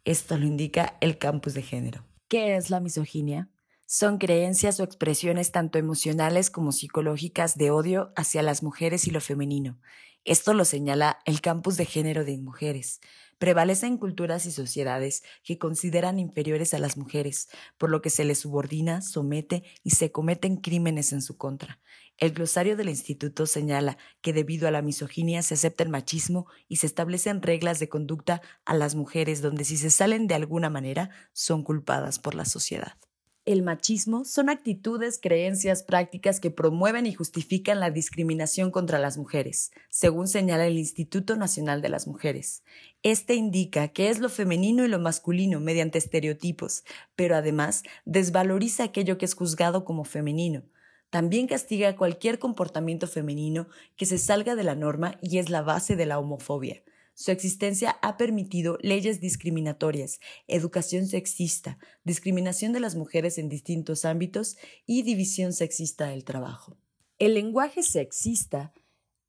Esto 0.06 0.38
lo 0.38 0.46
indica 0.46 0.96
el 1.02 1.18
campus 1.18 1.52
de 1.52 1.62
género. 1.62 2.06
¿Qué 2.26 2.56
es 2.56 2.70
la 2.70 2.80
misoginia? 2.80 3.50
Son 3.86 4.16
creencias 4.16 4.80
o 4.80 4.82
expresiones 4.82 5.52
tanto 5.52 5.78
emocionales 5.78 6.50
como 6.50 6.72
psicológicas 6.72 7.56
de 7.58 7.70
odio 7.70 8.12
hacia 8.16 8.42
las 8.42 8.62
mujeres 8.62 9.06
y 9.06 9.10
lo 9.10 9.20
femenino. 9.20 9.78
Esto 10.24 10.54
lo 10.54 10.64
señala 10.64 11.18
el 11.26 11.42
campus 11.42 11.76
de 11.76 11.84
género 11.84 12.24
de 12.24 12.38
mujeres. 12.38 13.00
Prevalecen 13.36 13.98
culturas 13.98 14.46
y 14.46 14.52
sociedades 14.52 15.22
que 15.42 15.58
consideran 15.58 16.18
inferiores 16.18 16.72
a 16.72 16.78
las 16.78 16.96
mujeres, 16.96 17.48
por 17.76 17.90
lo 17.90 18.00
que 18.00 18.08
se 18.08 18.24
les 18.24 18.38
subordina, 18.38 19.02
somete 19.02 19.64
y 19.82 19.90
se 19.90 20.10
cometen 20.10 20.56
crímenes 20.56 21.12
en 21.12 21.20
su 21.20 21.36
contra. 21.36 21.78
El 22.16 22.32
glosario 22.32 22.78
del 22.78 22.88
instituto 22.88 23.44
señala 23.44 23.98
que 24.22 24.32
debido 24.32 24.66
a 24.66 24.70
la 24.70 24.80
misoginia 24.80 25.42
se 25.42 25.54
acepta 25.54 25.82
el 25.82 25.90
machismo 25.90 26.46
y 26.68 26.76
se 26.76 26.86
establecen 26.86 27.42
reglas 27.42 27.80
de 27.80 27.90
conducta 27.90 28.40
a 28.64 28.74
las 28.74 28.94
mujeres 28.94 29.42
donde 29.42 29.64
si 29.64 29.76
se 29.76 29.90
salen 29.90 30.26
de 30.26 30.36
alguna 30.36 30.70
manera 30.70 31.10
son 31.34 31.62
culpadas 31.62 32.18
por 32.18 32.34
la 32.34 32.46
sociedad. 32.46 32.96
El 33.46 33.62
machismo 33.62 34.24
son 34.24 34.48
actitudes, 34.48 35.18
creencias, 35.20 35.82
prácticas 35.82 36.40
que 36.40 36.50
promueven 36.50 37.04
y 37.04 37.12
justifican 37.12 37.78
la 37.78 37.90
discriminación 37.90 38.70
contra 38.70 38.98
las 38.98 39.18
mujeres, 39.18 39.70
según 39.90 40.28
señala 40.28 40.66
el 40.66 40.78
Instituto 40.78 41.36
Nacional 41.36 41.82
de 41.82 41.90
las 41.90 42.06
Mujeres. 42.06 42.62
Este 43.02 43.34
indica 43.34 43.88
que 43.88 44.08
es 44.08 44.18
lo 44.18 44.30
femenino 44.30 44.82
y 44.82 44.88
lo 44.88 44.98
masculino 44.98 45.60
mediante 45.60 45.98
estereotipos, 45.98 46.84
pero 47.16 47.36
además 47.36 47.82
desvaloriza 48.06 48.84
aquello 48.84 49.18
que 49.18 49.26
es 49.26 49.34
juzgado 49.34 49.84
como 49.84 50.04
femenino. 50.04 50.62
También 51.10 51.46
castiga 51.46 51.96
cualquier 51.96 52.38
comportamiento 52.38 53.06
femenino 53.06 53.68
que 53.94 54.06
se 54.06 54.16
salga 54.16 54.54
de 54.54 54.64
la 54.64 54.74
norma 54.74 55.18
y 55.20 55.36
es 55.36 55.50
la 55.50 55.60
base 55.60 55.96
de 55.96 56.06
la 56.06 56.18
homofobia. 56.18 56.82
Su 57.16 57.30
existencia 57.30 57.96
ha 58.02 58.16
permitido 58.16 58.76
leyes 58.80 59.20
discriminatorias, 59.20 60.18
educación 60.48 61.06
sexista, 61.06 61.78
discriminación 62.02 62.72
de 62.72 62.80
las 62.80 62.96
mujeres 62.96 63.38
en 63.38 63.48
distintos 63.48 64.04
ámbitos 64.04 64.56
y 64.84 65.02
división 65.02 65.52
sexista 65.52 66.06
del 66.06 66.24
trabajo. 66.24 66.76
El 67.20 67.34
lenguaje 67.34 67.84
sexista 67.84 68.72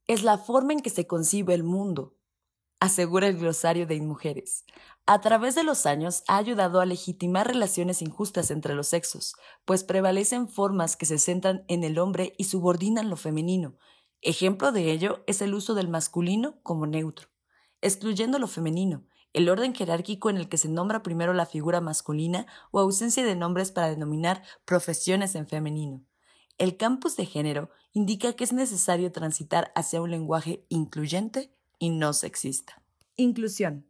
es 0.07 0.23
la 0.23 0.39
forma 0.39 0.73
en 0.73 0.79
que 0.79 0.89
se 0.89 1.05
concibe 1.05 1.53
el 1.53 1.63
mundo, 1.63 2.15
asegura 2.79 3.27
el 3.27 3.37
glosario 3.37 3.85
de 3.85 3.95
Inmujeres. 3.95 4.65
A 5.05 5.21
través 5.21 5.53
de 5.53 5.63
los 5.63 5.85
años 5.85 6.23
ha 6.27 6.37
ayudado 6.37 6.81
a 6.81 6.87
legitimar 6.87 7.47
relaciones 7.47 8.01
injustas 8.01 8.49
entre 8.49 8.73
los 8.73 8.87
sexos, 8.87 9.35
pues 9.63 9.83
prevalecen 9.83 10.47
formas 10.47 10.95
que 10.95 11.05
se 11.05 11.19
centran 11.19 11.63
en 11.67 11.83
el 11.83 11.99
hombre 11.99 12.33
y 12.39 12.45
subordinan 12.45 13.11
lo 13.11 13.15
femenino. 13.15 13.77
Ejemplo 14.21 14.71
de 14.71 14.91
ello 14.91 15.23
es 15.27 15.41
el 15.41 15.53
uso 15.53 15.75
del 15.75 15.87
masculino 15.87 16.59
como 16.63 16.87
neutro 16.87 17.34
excluyendo 17.85 18.39
lo 18.39 18.47
femenino, 18.47 19.03
el 19.33 19.47
orden 19.49 19.75
jerárquico 19.75 20.29
en 20.29 20.37
el 20.37 20.49
que 20.49 20.57
se 20.57 20.69
nombra 20.69 21.03
primero 21.03 21.33
la 21.33 21.45
figura 21.45 21.81
masculina 21.81 22.47
o 22.71 22.79
ausencia 22.79 23.23
de 23.23 23.35
nombres 23.35 23.71
para 23.71 23.89
denominar 23.89 24.43
profesiones 24.65 25.35
en 25.35 25.45
femenino. 25.45 26.01
El 26.57 26.77
campus 26.77 27.15
de 27.15 27.25
género 27.25 27.69
indica 27.93 28.33
que 28.33 28.43
es 28.43 28.53
necesario 28.53 29.11
transitar 29.11 29.71
hacia 29.75 30.01
un 30.01 30.09
lenguaje 30.09 30.63
incluyente 30.69 31.51
y 31.77 31.89
no 31.89 32.13
sexista. 32.13 32.81
Inclusión. 33.17 33.85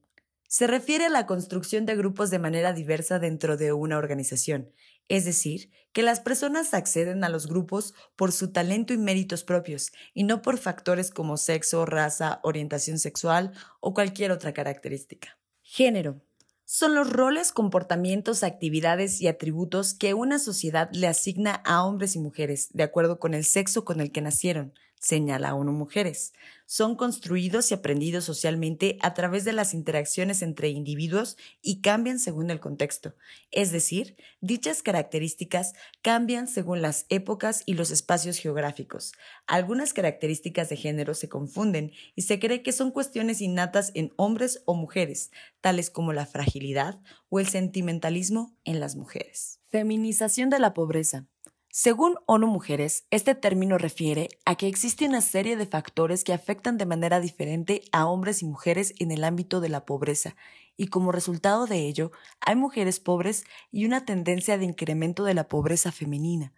Se 0.48 0.68
refiere 0.68 1.06
a 1.06 1.10
la 1.10 1.26
construcción 1.26 1.86
de 1.86 1.96
grupos 1.96 2.30
de 2.30 2.40
manera 2.40 2.74
diversa 2.74 3.20
dentro 3.20 3.58
de 3.58 3.74
una 3.74 3.98
organización, 3.98 4.72
es 5.08 5.26
decir, 5.26 5.72
que 5.92 6.04
las 6.04 6.20
personas 6.20 6.74
acceden 6.74 7.24
a 7.24 7.30
los 7.30 7.48
grupos 7.48 7.94
por 8.16 8.32
su 8.32 8.52
talento 8.52 8.94
y 8.94 8.98
méritos 8.98 9.44
propios 9.44 9.92
y 10.14 10.24
no 10.24 10.42
por 10.42 10.58
factores 10.58 11.10
como 11.10 11.38
sexo, 11.38 11.86
raza, 11.86 12.40
orientación 12.44 13.00
sexual 13.00 13.54
o 13.80 13.94
cualquier 13.94 14.32
otra 14.32 14.54
característica. 14.54 15.38
Género. 15.62 16.22
Son 16.68 16.96
los 16.96 17.12
roles, 17.12 17.52
comportamientos, 17.52 18.42
actividades 18.42 19.22
y 19.22 19.28
atributos 19.28 19.94
que 19.94 20.16
una 20.16 20.40
sociedad 20.40 20.90
le 20.92 21.08
asigna 21.08 21.62
a 21.64 21.86
hombres 21.86 22.16
y 22.16 22.20
mujeres 22.20 22.70
de 22.74 22.82
acuerdo 22.82 23.20
con 23.20 23.36
el 23.36 23.46
sexo 23.46 23.86
con 23.86 24.02
el 24.02 24.12
que 24.12 24.22
nacieron, 24.22 24.74
señala 25.00 25.54
ONU 25.54 25.72
Mujeres. 25.72 26.34
Son 26.68 26.96
construidos 26.96 27.70
y 27.70 27.76
aprendidos 27.76 28.24
socialmente 28.24 28.98
a 29.02 29.14
través 29.14 29.46
de 29.46 29.54
las 29.54 29.76
interacciones 29.76 30.42
entre 30.42 30.70
individuos 30.70 31.38
y 31.62 31.82
cambian 31.82 32.18
según 32.18 32.50
el 32.50 32.60
contexto. 32.60 33.16
Es 33.52 33.72
decir, 33.72 34.16
dichas 34.42 34.82
características 34.82 35.74
cambian 36.02 36.48
según 36.48 36.82
las 36.82 37.06
épocas 37.10 37.62
y 37.68 37.76
los 37.76 37.92
espacios 37.92 38.40
geográficos. 38.40 39.14
Algunas 39.46 39.94
características 39.94 40.70
de 40.70 40.78
género 40.78 41.14
se 41.14 41.30
confunden 41.30 41.92
y 42.16 42.24
se 42.24 42.40
cree 42.40 42.64
que 42.64 42.72
son 42.72 42.90
cuestiones 42.90 43.42
innatas 43.42 43.92
en 43.94 44.12
hombres 44.16 44.64
o 44.66 44.74
mujeres, 44.74 45.32
tales 45.62 45.92
como 45.92 46.14
la 46.14 46.26
fragilidad 46.26 47.00
o 47.30 47.40
el 47.40 47.48
sentimentalismo 47.48 48.56
en 48.64 48.80
las 48.80 48.96
mujeres. 48.96 49.60
Feminización 49.70 50.50
de 50.50 50.60
la 50.60 50.74
pobreza. 50.74 51.28
Según 51.78 52.16
ONU 52.26 52.48
Mujeres, 52.48 53.06
este 53.12 53.36
término 53.36 53.78
refiere 53.78 54.30
a 54.46 54.56
que 54.56 54.70
existe 54.70 55.06
una 55.06 55.20
serie 55.20 55.58
de 55.58 55.66
factores 55.66 56.24
que 56.24 56.32
afectan 56.32 56.78
de 56.78 56.86
manera 56.86 57.20
diferente 57.20 57.82
a 57.92 58.08
hombres 58.08 58.42
y 58.42 58.46
mujeres 58.46 58.94
en 58.98 59.12
el 59.12 59.26
ámbito 59.26 59.60
de 59.60 59.68
la 59.68 59.86
pobreza, 59.86 60.38
y 60.78 60.88
como 60.88 61.12
resultado 61.12 61.68
de 61.68 61.80
ello, 61.80 62.14
hay 62.40 62.56
mujeres 62.56 63.02
pobres 63.02 63.44
y 63.72 63.86
una 63.86 64.06
tendencia 64.06 64.58
de 64.58 64.64
incremento 64.64 65.26
de 65.26 65.34
la 65.34 65.50
pobreza 65.50 65.92
femenina. 65.92 66.54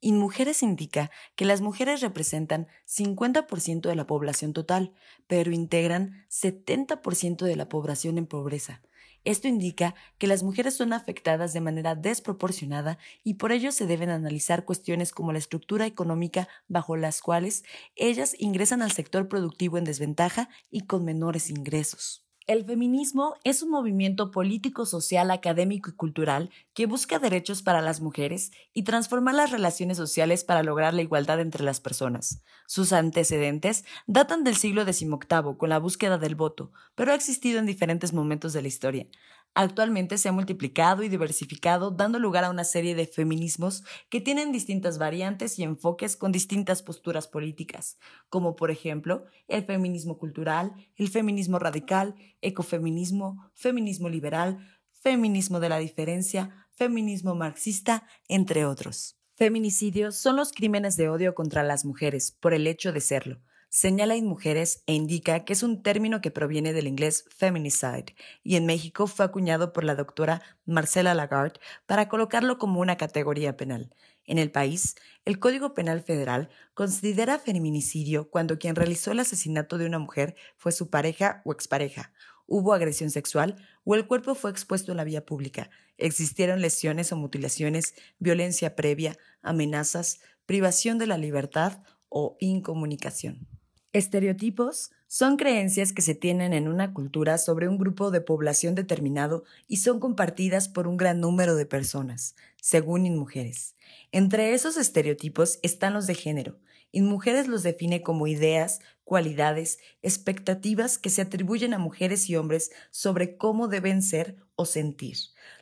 Mujeres 0.00 0.62
indica 0.62 1.10
que 1.34 1.46
las 1.46 1.62
mujeres 1.62 2.00
representan 2.00 2.68
50% 2.86 3.88
de 3.88 3.96
la 3.96 4.06
población 4.06 4.52
total, 4.52 4.94
pero 5.26 5.50
integran 5.50 6.26
70% 6.28 7.44
de 7.44 7.56
la 7.56 7.68
población 7.68 8.18
en 8.18 8.26
pobreza. 8.26 8.82
Esto 9.24 9.48
indica 9.48 9.94
que 10.18 10.26
las 10.26 10.42
mujeres 10.42 10.74
son 10.74 10.92
afectadas 10.92 11.52
de 11.52 11.60
manera 11.60 11.94
desproporcionada 11.94 12.98
y 13.22 13.34
por 13.34 13.52
ello 13.52 13.70
se 13.70 13.86
deben 13.86 14.08
analizar 14.10 14.64
cuestiones 14.64 15.12
como 15.12 15.32
la 15.32 15.38
estructura 15.38 15.86
económica 15.86 16.48
bajo 16.68 16.96
las 16.96 17.20
cuales 17.20 17.64
ellas 17.96 18.34
ingresan 18.38 18.82
al 18.82 18.92
sector 18.92 19.28
productivo 19.28 19.76
en 19.78 19.84
desventaja 19.84 20.48
y 20.70 20.82
con 20.86 21.04
menores 21.04 21.50
ingresos. 21.50 22.29
El 22.50 22.64
feminismo 22.64 23.36
es 23.44 23.62
un 23.62 23.70
movimiento 23.70 24.32
político, 24.32 24.84
social, 24.84 25.30
académico 25.30 25.90
y 25.90 25.92
cultural 25.92 26.50
que 26.74 26.86
busca 26.86 27.20
derechos 27.20 27.62
para 27.62 27.80
las 27.80 28.00
mujeres 28.00 28.50
y 28.74 28.82
transformar 28.82 29.36
las 29.36 29.52
relaciones 29.52 29.96
sociales 29.96 30.42
para 30.42 30.64
lograr 30.64 30.92
la 30.92 31.02
igualdad 31.02 31.38
entre 31.38 31.62
las 31.62 31.78
personas. 31.78 32.42
Sus 32.66 32.92
antecedentes 32.92 33.84
datan 34.08 34.42
del 34.42 34.56
siglo 34.56 34.82
XVIII 34.82 35.56
con 35.56 35.68
la 35.68 35.78
búsqueda 35.78 36.18
del 36.18 36.34
voto, 36.34 36.72
pero 36.96 37.12
ha 37.12 37.14
existido 37.14 37.60
en 37.60 37.66
diferentes 37.66 38.12
momentos 38.12 38.52
de 38.52 38.62
la 38.62 38.66
historia. 38.68 39.06
Actualmente 39.54 40.16
se 40.16 40.28
ha 40.28 40.32
multiplicado 40.32 41.02
y 41.02 41.08
diversificado, 41.08 41.90
dando 41.90 42.20
lugar 42.20 42.44
a 42.44 42.50
una 42.50 42.62
serie 42.62 42.94
de 42.94 43.06
feminismos 43.06 43.82
que 44.08 44.20
tienen 44.20 44.52
distintas 44.52 44.98
variantes 44.98 45.58
y 45.58 45.64
enfoques 45.64 46.16
con 46.16 46.30
distintas 46.30 46.82
posturas 46.82 47.26
políticas, 47.26 47.98
como 48.28 48.54
por 48.54 48.70
ejemplo 48.70 49.26
el 49.48 49.64
feminismo 49.64 50.18
cultural, 50.18 50.72
el 50.94 51.08
feminismo 51.08 51.58
radical, 51.58 52.14
ecofeminismo, 52.40 53.50
feminismo 53.54 54.08
liberal, 54.08 54.58
feminismo 54.92 55.58
de 55.58 55.68
la 55.68 55.78
diferencia, 55.78 56.66
feminismo 56.76 57.34
marxista, 57.34 58.06
entre 58.28 58.64
otros. 58.64 59.16
Feminicidios 59.34 60.16
son 60.16 60.36
los 60.36 60.52
crímenes 60.52 60.96
de 60.96 61.08
odio 61.08 61.34
contra 61.34 61.64
las 61.64 61.84
mujeres 61.84 62.30
por 62.30 62.54
el 62.54 62.68
hecho 62.68 62.92
de 62.92 63.00
serlo 63.00 63.40
señala 63.70 64.16
en 64.16 64.26
mujeres 64.26 64.82
e 64.86 64.94
indica 64.94 65.44
que 65.44 65.52
es 65.52 65.62
un 65.62 65.82
término 65.82 66.20
que 66.20 66.32
proviene 66.32 66.72
del 66.72 66.88
inglés 66.88 67.24
feminicide 67.30 68.16
y 68.42 68.56
en 68.56 68.66
México 68.66 69.06
fue 69.06 69.24
acuñado 69.24 69.72
por 69.72 69.84
la 69.84 69.94
doctora 69.94 70.42
Marcela 70.66 71.14
Lagarde 71.14 71.60
para 71.86 72.08
colocarlo 72.08 72.58
como 72.58 72.80
una 72.80 72.96
categoría 72.96 73.56
penal. 73.56 73.94
En 74.24 74.38
el 74.38 74.50
país, 74.50 74.96
el 75.24 75.38
Código 75.38 75.72
Penal 75.72 76.02
Federal 76.02 76.50
considera 76.74 77.38
feminicidio 77.38 78.28
cuando 78.28 78.58
quien 78.58 78.74
realizó 78.74 79.12
el 79.12 79.20
asesinato 79.20 79.78
de 79.78 79.86
una 79.86 80.00
mujer 80.00 80.34
fue 80.56 80.72
su 80.72 80.90
pareja 80.90 81.40
o 81.44 81.52
expareja, 81.52 82.12
hubo 82.46 82.74
agresión 82.74 83.10
sexual 83.10 83.56
o 83.84 83.94
el 83.94 84.08
cuerpo 84.08 84.34
fue 84.34 84.50
expuesto 84.50 84.90
en 84.90 84.96
la 84.96 85.04
vía 85.04 85.24
pública, 85.24 85.70
existieron 85.96 86.60
lesiones 86.60 87.12
o 87.12 87.16
mutilaciones, 87.16 87.94
violencia 88.18 88.74
previa, 88.74 89.16
amenazas, 89.42 90.20
privación 90.44 90.98
de 90.98 91.06
la 91.06 91.18
libertad 91.18 91.84
o 92.08 92.36
incomunicación. 92.40 93.59
Estereotipos 93.92 94.92
son 95.08 95.36
creencias 95.36 95.92
que 95.92 96.00
se 96.00 96.14
tienen 96.14 96.52
en 96.52 96.68
una 96.68 96.94
cultura 96.94 97.38
sobre 97.38 97.66
un 97.66 97.76
grupo 97.76 98.12
de 98.12 98.20
población 98.20 98.76
determinado 98.76 99.42
y 99.66 99.78
son 99.78 99.98
compartidas 99.98 100.68
por 100.68 100.86
un 100.86 100.96
gran 100.96 101.18
número 101.18 101.56
de 101.56 101.66
personas, 101.66 102.36
según 102.62 103.02
mujeres. 103.16 103.74
Entre 104.12 104.54
esos 104.54 104.76
estereotipos 104.76 105.58
están 105.62 105.92
los 105.92 106.06
de 106.06 106.14
género, 106.14 106.56
Mujeres 106.92 107.46
los 107.46 107.62
define 107.62 108.02
como 108.02 108.26
ideas, 108.26 108.80
cualidades, 109.04 109.78
expectativas 110.02 110.98
que 110.98 111.10
se 111.10 111.22
atribuyen 111.22 111.74
a 111.74 111.78
mujeres 111.78 112.28
y 112.30 112.36
hombres 112.36 112.70
sobre 112.90 113.36
cómo 113.36 113.68
deben 113.68 114.02
ser 114.02 114.36
o 114.56 114.66
sentir, 114.66 115.16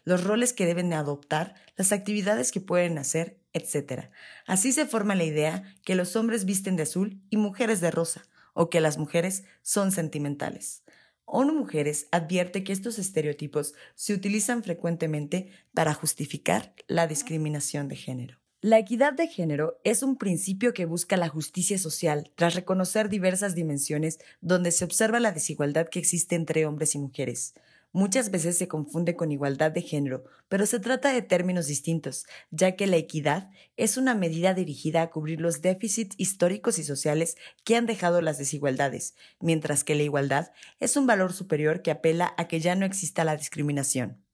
los 0.04 0.24
roles 0.24 0.52
que 0.52 0.66
deben 0.66 0.92
adoptar, 0.92 1.54
las 1.76 1.92
actividades 1.92 2.52
que 2.52 2.60
pueden 2.60 2.98
hacer, 2.98 3.38
etc. 3.52 4.10
Así 4.46 4.72
se 4.72 4.86
forma 4.86 5.14
la 5.14 5.24
idea 5.24 5.64
que 5.84 5.94
los 5.94 6.16
hombres 6.16 6.44
visten 6.44 6.76
de 6.76 6.82
azul 6.82 7.22
y 7.30 7.36
mujeres 7.36 7.80
de 7.80 7.90
rosa, 7.90 8.24
o 8.54 8.70
que 8.70 8.80
las 8.80 8.98
mujeres 8.98 9.44
son 9.62 9.92
sentimentales. 9.92 10.82
ONU 11.24 11.54
Mujeres 11.54 12.08
advierte 12.10 12.64
que 12.64 12.72
estos 12.72 12.98
estereotipos 12.98 13.74
se 13.94 14.14
utilizan 14.14 14.62
frecuentemente 14.62 15.50
para 15.74 15.94
justificar 15.94 16.74
la 16.86 17.06
discriminación 17.06 17.88
de 17.88 17.96
género. 17.96 18.37
La 18.60 18.80
equidad 18.80 19.12
de 19.12 19.28
género 19.28 19.78
es 19.84 20.02
un 20.02 20.16
principio 20.16 20.74
que 20.74 20.84
busca 20.84 21.16
la 21.16 21.28
justicia 21.28 21.78
social 21.78 22.32
tras 22.34 22.56
reconocer 22.56 23.08
diversas 23.08 23.54
dimensiones 23.54 24.18
donde 24.40 24.72
se 24.72 24.84
observa 24.84 25.20
la 25.20 25.30
desigualdad 25.30 25.88
que 25.88 26.00
existe 26.00 26.34
entre 26.34 26.66
hombres 26.66 26.96
y 26.96 26.98
mujeres. 26.98 27.54
Muchas 27.92 28.32
veces 28.32 28.58
se 28.58 28.66
confunde 28.66 29.14
con 29.14 29.30
igualdad 29.30 29.70
de 29.70 29.82
género, 29.82 30.24
pero 30.48 30.66
se 30.66 30.80
trata 30.80 31.12
de 31.12 31.22
términos 31.22 31.68
distintos, 31.68 32.26
ya 32.50 32.74
que 32.74 32.88
la 32.88 32.96
equidad 32.96 33.48
es 33.76 33.96
una 33.96 34.16
medida 34.16 34.54
dirigida 34.54 35.02
a 35.02 35.10
cubrir 35.10 35.40
los 35.40 35.62
déficits 35.62 36.16
históricos 36.18 36.80
y 36.80 36.84
sociales 36.84 37.36
que 37.62 37.76
han 37.76 37.86
dejado 37.86 38.20
las 38.22 38.38
desigualdades, 38.38 39.14
mientras 39.38 39.84
que 39.84 39.94
la 39.94 40.02
igualdad 40.02 40.50
es 40.80 40.96
un 40.96 41.06
valor 41.06 41.32
superior 41.32 41.80
que 41.80 41.92
apela 41.92 42.34
a 42.36 42.48
que 42.48 42.58
ya 42.58 42.74
no 42.74 42.86
exista 42.86 43.22
la 43.22 43.36
discriminación. 43.36 44.27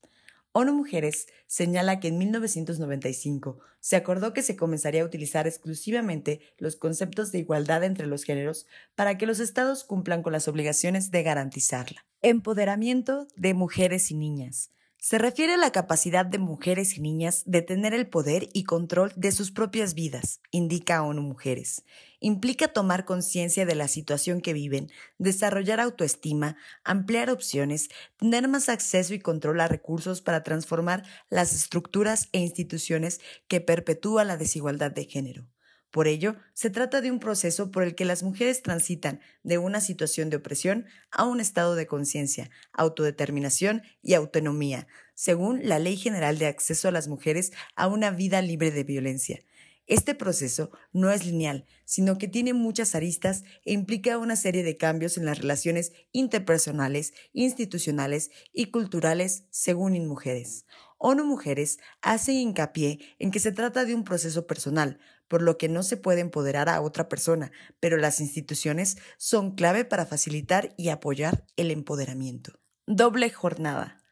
ONU 0.57 0.73
Mujeres 0.73 1.27
señala 1.49 1.99
que 1.99 2.07
en 2.07 2.17
1995 2.17 3.59
se 3.81 3.97
acordó 3.97 4.33
que 4.33 4.43
se 4.43 4.55
comenzaría 4.55 5.03
a 5.03 5.05
utilizar 5.05 5.49
exclusivamente 5.49 6.41
los 6.59 6.77
conceptos 6.77 7.33
de 7.33 7.41
igualdad 7.41 7.83
entre 7.83 8.07
los 8.07 8.23
géneros 8.23 8.69
para 8.95 9.19
que 9.19 9.27
los 9.27 9.41
estados 9.41 9.83
cumplan 9.83 10.23
con 10.23 10.33
las 10.33 10.47
obligaciones 10.47 11.11
de 11.11 11.25
garantizarla. 11.25 12.07
Empoderamiento 12.23 13.27
de 13.35 13.53
mujeres 13.53 14.13
y 14.13 14.15
niñas. 14.15 14.71
Se 14.97 15.19
refiere 15.19 15.55
a 15.55 15.59
la 15.59 15.73
capacidad 15.73 16.25
de 16.25 16.39
mujeres 16.39 16.97
y 16.97 17.01
niñas 17.01 17.43
de 17.47 17.61
tener 17.61 17.93
el 17.93 18.07
poder 18.07 18.49
y 18.53 18.63
control 18.63 19.13
de 19.17 19.33
sus 19.33 19.51
propias 19.51 19.95
vidas, 19.95 20.41
indica 20.53 21.03
ONU 21.03 21.21
Mujeres. 21.21 21.83
Implica 22.27 22.69
tomar 22.69 23.05
conciencia 23.05 23.67
de 23.67 23.75
la 23.75 23.87
situación 23.87 24.41
que 24.41 24.55
viven, 24.55 24.91
desarrollar 25.19 25.79
autoestima, 25.79 26.57
ampliar 26.83 27.29
opciones, 27.29 27.91
tener 28.17 28.49
más 28.49 28.71
acceso 28.71 29.13
y 29.13 29.19
control 29.19 29.61
a 29.61 29.69
recursos 29.69 30.23
para 30.23 30.43
transformar 30.43 31.05
las 31.29 31.55
estructuras 31.55 32.31
e 32.33 32.39
instituciones 32.39 33.21
que 33.47 33.61
perpetúan 33.61 34.29
la 34.29 34.39
desigualdad 34.39 34.91
de 34.91 35.05
género. 35.05 35.47
Por 35.91 36.09
ello, 36.09 36.37
se 36.55 36.71
trata 36.71 37.03
de 37.03 37.11
un 37.11 37.21
proceso 37.21 37.71
por 37.71 37.83
el 37.83 37.95
que 37.95 38.07
las 38.07 38.23
mujeres 38.23 38.63
transitan 38.63 39.21
de 39.43 39.59
una 39.59 39.83
situación 39.83 40.31
de 40.31 40.39
opresión 40.39 40.87
a 41.11 41.25
un 41.25 41.41
estado 41.41 41.75
de 41.75 41.87
conciencia, 41.87 42.51
autodeterminación 42.73 43.83
y 44.01 44.15
autonomía, 44.15 44.87
según 45.15 45.61
la 45.63 45.79
Ley 45.79 45.99
General 45.99 46.39
de 46.39 46.47
Acceso 46.47 46.89
a 46.89 46.91
las 46.91 47.07
Mujeres 47.07 47.53
a 47.77 47.87
una 47.87 48.11
vida 48.11 48.41
libre 48.41 48.71
de 48.71 48.85
violencia. 48.85 49.41
Este 49.87 50.15
proceso 50.15 50.71
no 50.93 51.11
es 51.11 51.27
lineal, 51.27 51.67
sino 51.85 52.17
que 52.17 52.27
tiene 52.27 52.55
muchas 52.55 52.95
aristas 52.95 53.45
e 53.65 53.73
implica 53.73 54.17
una 54.17 54.35
serie 54.35 54.63
de 54.63 54.79
cambios 54.79 55.19
en 55.19 55.27
las 55.27 55.39
relaciones 55.39 55.93
interpersonales, 56.13 57.13
institucionales 57.33 58.31
y 58.53 58.67
culturales 58.67 59.45
según 59.51 59.95
InMujeres. 59.95 60.65
ONU 60.97 61.25
Mujeres 61.25 61.79
hace 62.01 62.33
hincapié 62.33 62.99
en 63.19 63.31
que 63.31 63.41
se 63.41 63.53
trata 63.53 63.85
de 63.85 63.95
un 63.95 64.05
proceso 64.05 64.47
personal, 64.47 64.99
por 65.29 65.43
lo 65.43 65.59
que 65.59 65.69
no 65.69 65.83
se 65.83 65.99
puede 65.99 66.21
empoderar 66.21 66.71
a 66.71 66.81
otra 66.81 67.11
persona, 67.11 67.53
pero 67.79 67.99
las 67.99 68.21
instituciones 68.21 68.97
son 69.19 69.55
clave 69.55 69.85
para 69.85 70.07
facilitar 70.07 70.73
y 70.79 70.89
apoyar 70.89 71.47
el 71.57 71.71
empoderamiento. 71.71 72.59
Doble 72.87 73.29
jornada. 73.29 74.03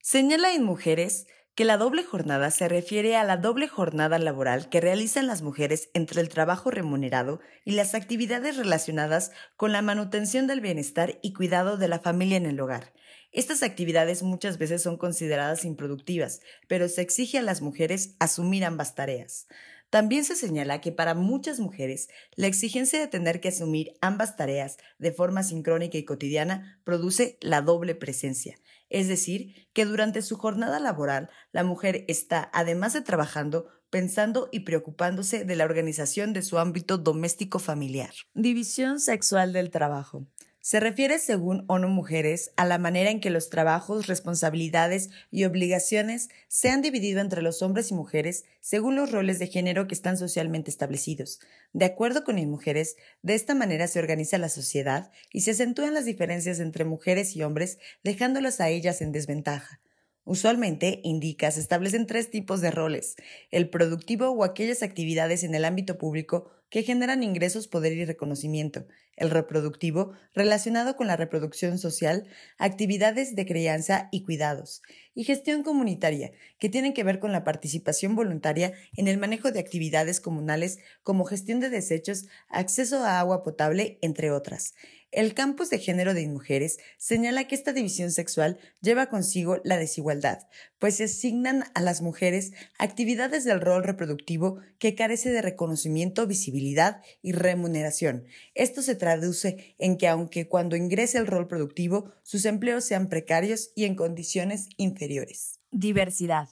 Señala 0.00 0.54
en 0.54 0.64
Mujeres 0.64 1.26
que 1.54 1.64
la 1.64 1.76
doble 1.76 2.02
jornada 2.02 2.50
se 2.50 2.68
refiere 2.68 3.16
a 3.16 3.22
la 3.22 3.36
doble 3.36 3.68
jornada 3.68 4.18
laboral 4.18 4.68
que 4.68 4.80
realizan 4.80 5.28
las 5.28 5.42
mujeres 5.42 5.88
entre 5.94 6.20
el 6.20 6.28
trabajo 6.28 6.70
remunerado 6.70 7.40
y 7.64 7.72
las 7.72 7.94
actividades 7.94 8.56
relacionadas 8.56 9.30
con 9.56 9.70
la 9.70 9.80
manutención 9.80 10.48
del 10.48 10.60
bienestar 10.60 11.18
y 11.22 11.32
cuidado 11.32 11.76
de 11.76 11.86
la 11.86 12.00
familia 12.00 12.36
en 12.36 12.46
el 12.46 12.58
hogar. 12.58 12.92
Estas 13.30 13.62
actividades 13.62 14.22
muchas 14.22 14.58
veces 14.58 14.82
son 14.82 14.96
consideradas 14.96 15.64
improductivas, 15.64 16.40
pero 16.68 16.88
se 16.88 17.02
exige 17.02 17.38
a 17.38 17.42
las 17.42 17.62
mujeres 17.62 18.16
asumir 18.18 18.64
ambas 18.64 18.94
tareas. 18.94 19.46
También 19.90 20.24
se 20.24 20.34
señala 20.34 20.80
que 20.80 20.90
para 20.90 21.14
muchas 21.14 21.60
mujeres 21.60 22.08
la 22.34 22.48
exigencia 22.48 22.98
de 22.98 23.06
tener 23.06 23.40
que 23.40 23.48
asumir 23.48 23.92
ambas 24.00 24.36
tareas 24.36 24.76
de 24.98 25.12
forma 25.12 25.44
sincrónica 25.44 25.98
y 25.98 26.04
cotidiana 26.04 26.80
produce 26.82 27.38
la 27.40 27.62
doble 27.62 27.94
presencia, 27.94 28.58
es 28.90 29.08
decir, 29.08 29.68
que 29.72 29.84
durante 29.84 30.22
su 30.22 30.36
jornada 30.36 30.80
laboral 30.80 31.30
la 31.52 31.64
mujer 31.64 32.04
está, 32.08 32.50
además 32.52 32.92
de 32.92 33.02
trabajando, 33.02 33.68
pensando 33.90 34.48
y 34.50 34.60
preocupándose 34.60 35.44
de 35.44 35.56
la 35.56 35.64
organización 35.64 36.32
de 36.32 36.42
su 36.42 36.58
ámbito 36.58 36.98
doméstico 36.98 37.58
familiar. 37.58 38.12
División 38.34 39.00
sexual 39.00 39.52
del 39.52 39.70
trabajo. 39.70 40.26
Se 40.66 40.80
refiere, 40.80 41.18
según 41.18 41.66
ONU 41.68 41.88
Mujeres, 41.88 42.50
a 42.56 42.64
la 42.64 42.78
manera 42.78 43.10
en 43.10 43.20
que 43.20 43.28
los 43.28 43.50
trabajos, 43.50 44.06
responsabilidades 44.06 45.10
y 45.30 45.44
obligaciones 45.44 46.30
se 46.48 46.70
han 46.70 46.80
dividido 46.80 47.20
entre 47.20 47.42
los 47.42 47.60
hombres 47.60 47.90
y 47.90 47.94
mujeres 47.94 48.46
según 48.62 48.96
los 48.96 49.12
roles 49.12 49.38
de 49.38 49.46
género 49.48 49.86
que 49.86 49.94
están 49.94 50.16
socialmente 50.16 50.70
establecidos. 50.70 51.38
De 51.74 51.84
acuerdo 51.84 52.24
con 52.24 52.36
Mujeres, 52.48 52.96
de 53.20 53.34
esta 53.34 53.54
manera 53.54 53.88
se 53.88 53.98
organiza 53.98 54.38
la 54.38 54.48
sociedad 54.48 55.12
y 55.34 55.42
se 55.42 55.50
acentúan 55.50 55.92
las 55.92 56.06
diferencias 56.06 56.58
entre 56.60 56.86
mujeres 56.86 57.36
y 57.36 57.42
hombres, 57.42 57.78
dejándolas 58.02 58.58
a 58.62 58.70
ellas 58.70 59.02
en 59.02 59.12
desventaja. 59.12 59.80
Usualmente, 60.24 61.00
indica, 61.04 61.50
se 61.50 61.60
establecen 61.60 62.06
tres 62.06 62.30
tipos 62.30 62.62
de 62.62 62.70
roles, 62.70 63.16
el 63.50 63.68
productivo 63.68 64.30
o 64.30 64.44
aquellas 64.44 64.82
actividades 64.82 65.44
en 65.44 65.54
el 65.54 65.66
ámbito 65.66 65.98
público 65.98 66.50
que 66.70 66.82
generan 66.82 67.22
ingresos, 67.22 67.68
poder 67.68 67.92
y 67.92 68.04
reconocimiento, 68.06 68.86
el 69.16 69.30
reproductivo, 69.30 70.12
relacionado 70.34 70.96
con 70.96 71.06
la 71.06 71.16
reproducción 71.16 71.78
social, 71.78 72.26
actividades 72.58 73.36
de 73.36 73.46
crianza 73.46 74.08
y 74.10 74.24
cuidados, 74.24 74.82
y 75.14 75.24
gestión 75.24 75.62
comunitaria, 75.62 76.32
que 76.58 76.68
tienen 76.68 76.94
que 76.94 77.04
ver 77.04 77.18
con 77.18 77.30
la 77.30 77.44
participación 77.44 78.16
voluntaria 78.16 78.72
en 78.96 79.08
el 79.08 79.18
manejo 79.18 79.52
de 79.52 79.60
actividades 79.60 80.20
comunales 80.20 80.78
como 81.02 81.26
gestión 81.26 81.60
de 81.60 81.70
desechos, 81.70 82.26
acceso 82.48 83.04
a 83.04 83.20
agua 83.20 83.42
potable, 83.42 83.98
entre 84.00 84.30
otras. 84.30 84.74
El 85.14 85.32
campus 85.32 85.70
de 85.70 85.78
género 85.78 86.12
de 86.12 86.26
mujeres 86.26 86.80
señala 86.98 87.46
que 87.46 87.54
esta 87.54 87.72
división 87.72 88.10
sexual 88.10 88.58
lleva 88.80 89.06
consigo 89.06 89.60
la 89.62 89.76
desigualdad, 89.76 90.48
pues 90.80 90.96
se 90.96 91.04
asignan 91.04 91.62
a 91.74 91.80
las 91.80 92.02
mujeres 92.02 92.52
actividades 92.80 93.44
del 93.44 93.60
rol 93.60 93.84
reproductivo 93.84 94.58
que 94.80 94.96
carece 94.96 95.30
de 95.30 95.40
reconocimiento, 95.40 96.26
visibilidad 96.26 97.00
y 97.22 97.30
remuneración. 97.30 98.24
Esto 98.56 98.82
se 98.82 98.96
traduce 98.96 99.76
en 99.78 99.98
que 99.98 100.08
aunque 100.08 100.48
cuando 100.48 100.74
ingrese 100.74 101.18
el 101.18 101.28
rol 101.28 101.46
productivo, 101.46 102.12
sus 102.24 102.44
empleos 102.44 102.84
sean 102.84 103.08
precarios 103.08 103.70
y 103.76 103.84
en 103.84 103.94
condiciones 103.94 104.68
inferiores. 104.78 105.60
Diversidad. 105.70 106.48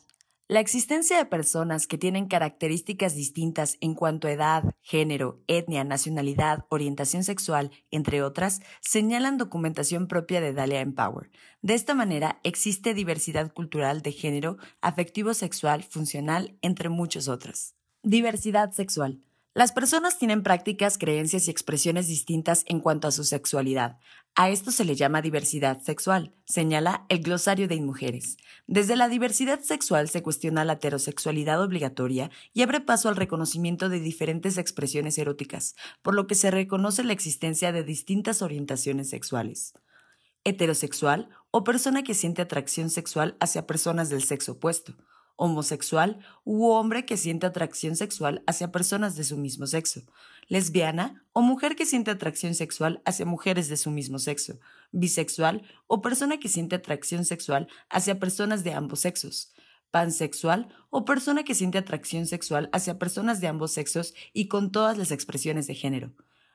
La 0.53 0.61
existencia 0.61 1.17
de 1.17 1.25
personas 1.25 1.87
que 1.87 1.97
tienen 1.97 2.29
características 2.29 3.15
distintas 3.15 3.79
en 3.81 3.95
cuanto 3.95 4.29
a 4.29 4.33
edad, 4.33 4.75
género, 4.83 5.41
etnia, 5.47 5.83
nacionalidad, 5.83 6.67
orientación 6.69 7.25
sexual, 7.25 7.71
entre 7.91 8.23
otras, 8.23 8.61
señalan 8.83 9.38
documentación 9.38 10.09
propia 10.09 10.43
de 10.43 10.53
Dalia 10.53 10.83
Empower. 10.83 11.31
De 11.62 11.73
esta 11.73 11.95
manera, 11.95 12.38
existe 12.43 12.93
diversidad 12.93 13.51
cultural 13.55 14.03
de 14.03 14.12
género, 14.12 14.59
afectivo 14.83 15.33
sexual, 15.33 15.85
funcional, 15.85 16.59
entre 16.61 16.91
muchos 16.91 17.29
otros. 17.29 17.75
Diversidad 18.03 18.73
sexual. 18.73 19.23
Las 19.55 19.73
personas 19.73 20.19
tienen 20.19 20.43
prácticas, 20.43 20.97
creencias 20.97 21.47
y 21.47 21.51
expresiones 21.51 22.09
distintas 22.09 22.65
en 22.67 22.81
cuanto 22.81 23.07
a 23.07 23.12
su 23.12 23.25
sexualidad. 23.25 23.99
A 24.35 24.49
esto 24.49 24.71
se 24.71 24.87
le 24.87 24.97
llama 24.97 25.21
diversidad 25.21 25.83
sexual, 25.83 26.35
señala 26.47 27.05
el 27.11 27.21
glosario 27.21 27.68
de 27.68 27.75
Inmujeres. 27.75 28.38
Desde 28.66 28.97
la 28.97 29.09
diversidad 29.09 29.61
sexual 29.61 30.09
se 30.09 30.23
cuestiona 30.23 30.64
la 30.64 30.75
heterosexualidad 30.75 31.62
obligatoria 31.62 32.31
y 32.55 32.62
abre 32.62 32.81
paso 32.81 33.11
al 33.11 33.16
reconocimiento 33.16 33.90
de 33.90 34.01
diferentes 34.01 34.57
expresiones 34.57 35.18
eróticas, 35.18 35.77
por 36.01 36.14
lo 36.14 36.27
que 36.27 36.35
se 36.35 36.51
reconoce 36.51 37.05
la 37.05 37.12
existencia 37.12 37.73
de 37.73 37.85
distintas 37.85 38.40
orientaciones 38.40 39.11
sexuales. 39.11 39.75
Heterosexual 40.45 41.29
o 41.51 41.62
persona 41.62 42.03
que 42.03 42.14
siente 42.14 42.40
atracción 42.40 42.88
sexual 42.88 43.37
hacia 43.38 43.66
personas 43.66 44.09
del 44.09 44.23
sexo 44.23 44.53
opuesto 44.53 44.95
homosexual 45.37 46.21
u 46.45 46.66
hombre 46.66 47.05
que 47.05 47.16
siente 47.16 47.47
atracción 47.47 47.97
sexual 47.97 48.42
hacia 48.47 48.71
personas 48.71 49.16
de 49.16 49.25
su 49.25 49.37
mismo 49.37 49.66
sexo, 49.66 50.03
lesbiana 50.48 51.24
o 51.33 51.40
mujer 51.40 51.76
que 51.76 51.87
siente 51.87 52.11
atracción 52.11 52.55
sexual 52.55 53.02
hacia 53.05 53.26
mujeres 53.26 53.68
de 53.68 53.76
su 53.76 53.90
mismo 53.90 54.18
sexo, 54.18 54.59
bisexual 54.90 55.62
o 55.87 56.02
persona 56.02 56.38
que 56.38 56.48
siente 56.48 56.76
atracción 56.76 57.24
sexual 57.24 57.68
hacia 57.88 58.18
personas 58.18 58.64
de 58.64 58.74
ambos 58.74 59.00
sexos, 59.00 59.52
pansexual 59.90 60.68
o 60.90 61.05
persona 61.05 61.44
que 61.44 61.55
siente 61.55 61.78
atracción 61.78 62.26
sexual 62.26 62.68
hacia 62.72 62.98
personas 62.98 63.40
de 63.40 63.46
ambos 63.46 63.72
sexos 63.72 64.14
y 64.33 64.48
con 64.48 64.72
todas 64.72 64.98
las 64.98 65.11
expresiones 65.11 65.66
de 65.66 65.74
género. 65.74 66.12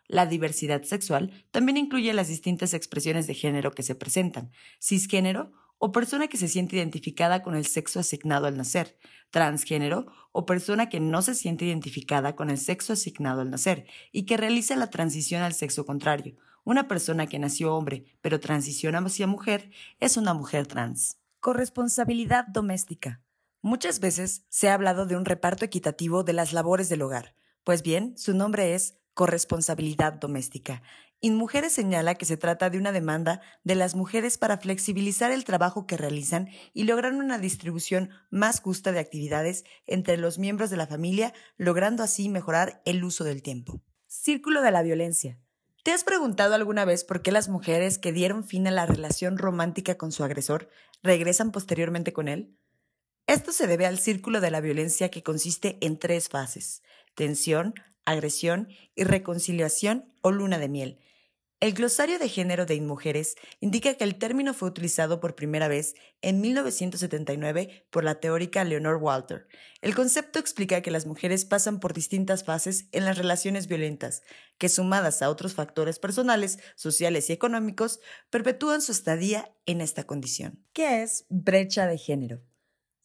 La 0.08 0.26
diversidad 0.26 0.84
sexual 0.84 1.32
también 1.52 1.78
incluye 1.78 2.14
las 2.14 2.30
distintas 2.30 2.74
expresiones 2.74 3.28
de 3.28 3.34
género 3.34 3.72
que 3.72 3.84
se 3.84 3.96
presentan, 3.96 4.52
cisgénero 4.80 5.52
o 5.78 5.92
persona 5.92 6.28
que 6.28 6.38
se 6.38 6.48
siente 6.48 6.76
identificada 6.76 7.44
con 7.44 7.56
el 7.56 7.66
sexo 7.66 8.00
asignado 8.00 8.48
al 8.48 8.58
nacer, 8.58 8.98
transgénero 9.30 10.08
o 10.32 10.46
persona 10.46 10.90
que 10.90 11.00
no 11.00 11.22
se 11.22 11.36
siente 11.36 11.66
identificada 11.66 12.36
con 12.36 12.50
el 12.50 12.58
sexo 12.58 12.94
asignado 12.94 13.42
al 13.42 13.50
nacer 13.50 13.86
y 14.12 14.24
que 14.24 14.38
realiza 14.38 14.76
la 14.76 14.90
transición 14.90 15.42
al 15.42 15.54
sexo 15.54 15.86
contrario. 15.86 16.36
Una 16.64 16.88
persona 16.88 17.28
que 17.28 17.40
nació 17.40 17.76
hombre 17.76 18.06
pero 18.22 18.40
transiciona 18.40 19.00
hacia 19.00 19.28
mujer 19.28 19.72
es 20.00 20.18
una 20.18 20.34
mujer 20.34 20.68
trans. 20.68 21.18
Corresponsabilidad 21.40 22.48
doméstica. 22.48 23.22
Muchas 23.62 24.00
veces 24.00 24.46
se 24.50 24.70
ha 24.70 24.74
hablado 24.74 25.06
de 25.06 25.16
un 25.16 25.26
reparto 25.26 25.66
equitativo 25.66 26.24
de 26.24 26.34
las 26.34 26.54
labores 26.54 26.90
del 26.90 27.02
hogar. 27.02 27.36
Pues 27.64 27.84
bien, 27.84 28.18
su 28.18 28.34
nombre 28.34 28.76
es 28.76 28.98
corresponsabilidad 29.18 30.14
doméstica. 30.14 30.84
InMujeres 31.22 31.74
señala 31.74 32.14
que 32.14 32.28
se 32.28 32.38
trata 32.38 32.70
de 32.70 32.78
una 32.78 32.92
demanda 32.92 33.42
de 33.64 33.74
las 33.74 33.96
mujeres 33.96 34.38
para 34.38 34.60
flexibilizar 34.60 35.32
el 35.32 35.44
trabajo 35.44 35.88
que 35.88 35.98
realizan 35.98 36.50
y 36.72 36.84
lograr 36.84 37.14
una 37.14 37.40
distribución 37.40 38.12
más 38.30 38.60
justa 38.62 38.92
de 38.92 39.00
actividades 39.00 39.64
entre 39.88 40.18
los 40.18 40.38
miembros 40.38 40.70
de 40.70 40.78
la 40.78 40.86
familia, 40.86 41.34
logrando 41.58 42.04
así 42.04 42.30
mejorar 42.30 42.84
el 42.86 43.04
uso 43.04 43.24
del 43.24 43.42
tiempo. 43.42 43.82
Círculo 44.08 44.62
de 44.62 44.70
la 44.70 44.84
violencia. 44.84 45.40
¿Te 45.82 45.94
has 45.94 46.04
preguntado 46.04 46.54
alguna 46.54 46.86
vez 46.86 47.04
por 47.04 47.24
qué 47.24 47.32
las 47.32 47.50
mujeres 47.50 47.98
que 47.98 48.12
dieron 48.12 48.44
fin 48.44 48.68
a 48.68 48.72
la 48.72 48.86
relación 48.86 49.40
romántica 49.40 49.98
con 49.98 50.12
su 50.12 50.24
agresor 50.24 50.70
regresan 51.02 51.52
posteriormente 51.52 52.14
con 52.14 52.28
él? 52.28 52.56
Esto 53.26 53.52
se 53.52 53.66
debe 53.66 53.88
al 53.88 53.98
círculo 53.98 54.42
de 54.42 54.52
la 54.52 54.62
violencia 54.62 55.10
que 55.10 55.24
consiste 55.24 55.80
en 55.82 55.98
tres 55.98 56.30
fases, 56.30 56.84
tensión, 57.16 57.74
agresión 58.08 58.70
y 58.96 59.04
reconciliación 59.04 60.12
o 60.22 60.32
luna 60.32 60.58
de 60.58 60.70
miel. 60.70 61.00
El 61.60 61.74
glosario 61.74 62.20
de 62.20 62.30
género 62.30 62.68
de 62.68 62.76
InMujeres 62.76 63.36
indica 63.60 63.96
que 63.96 64.04
el 64.04 64.20
término 64.20 64.54
fue 64.54 64.70
utilizado 64.70 65.20
por 65.20 65.34
primera 65.34 65.68
vez 65.68 65.96
en 66.22 66.40
1979 66.40 67.88
por 67.90 68.04
la 68.04 68.20
teórica 68.20 68.64
Leonor 68.64 68.98
Walter. 68.98 69.48
El 69.82 69.96
concepto 69.96 70.38
explica 70.38 70.82
que 70.82 70.92
las 70.92 71.08
mujeres 71.08 71.46
pasan 71.46 71.80
por 71.80 71.94
distintas 71.94 72.44
fases 72.44 72.86
en 72.92 73.06
las 73.06 73.18
relaciones 73.18 73.68
violentas, 73.68 74.22
que 74.60 74.70
sumadas 74.70 75.24
a 75.24 75.32
otros 75.32 75.56
factores 75.56 75.98
personales, 75.98 76.60
sociales 76.76 77.30
y 77.32 77.34
económicos, 77.34 78.02
perpetúan 78.30 78.84
su 78.84 78.92
estadía 78.92 79.52
en 79.66 79.82
esta 79.82 80.04
condición. 80.04 80.64
¿Qué 80.74 81.02
es 81.02 81.26
brecha 81.30 81.88
de 81.88 81.98
género? 81.98 82.44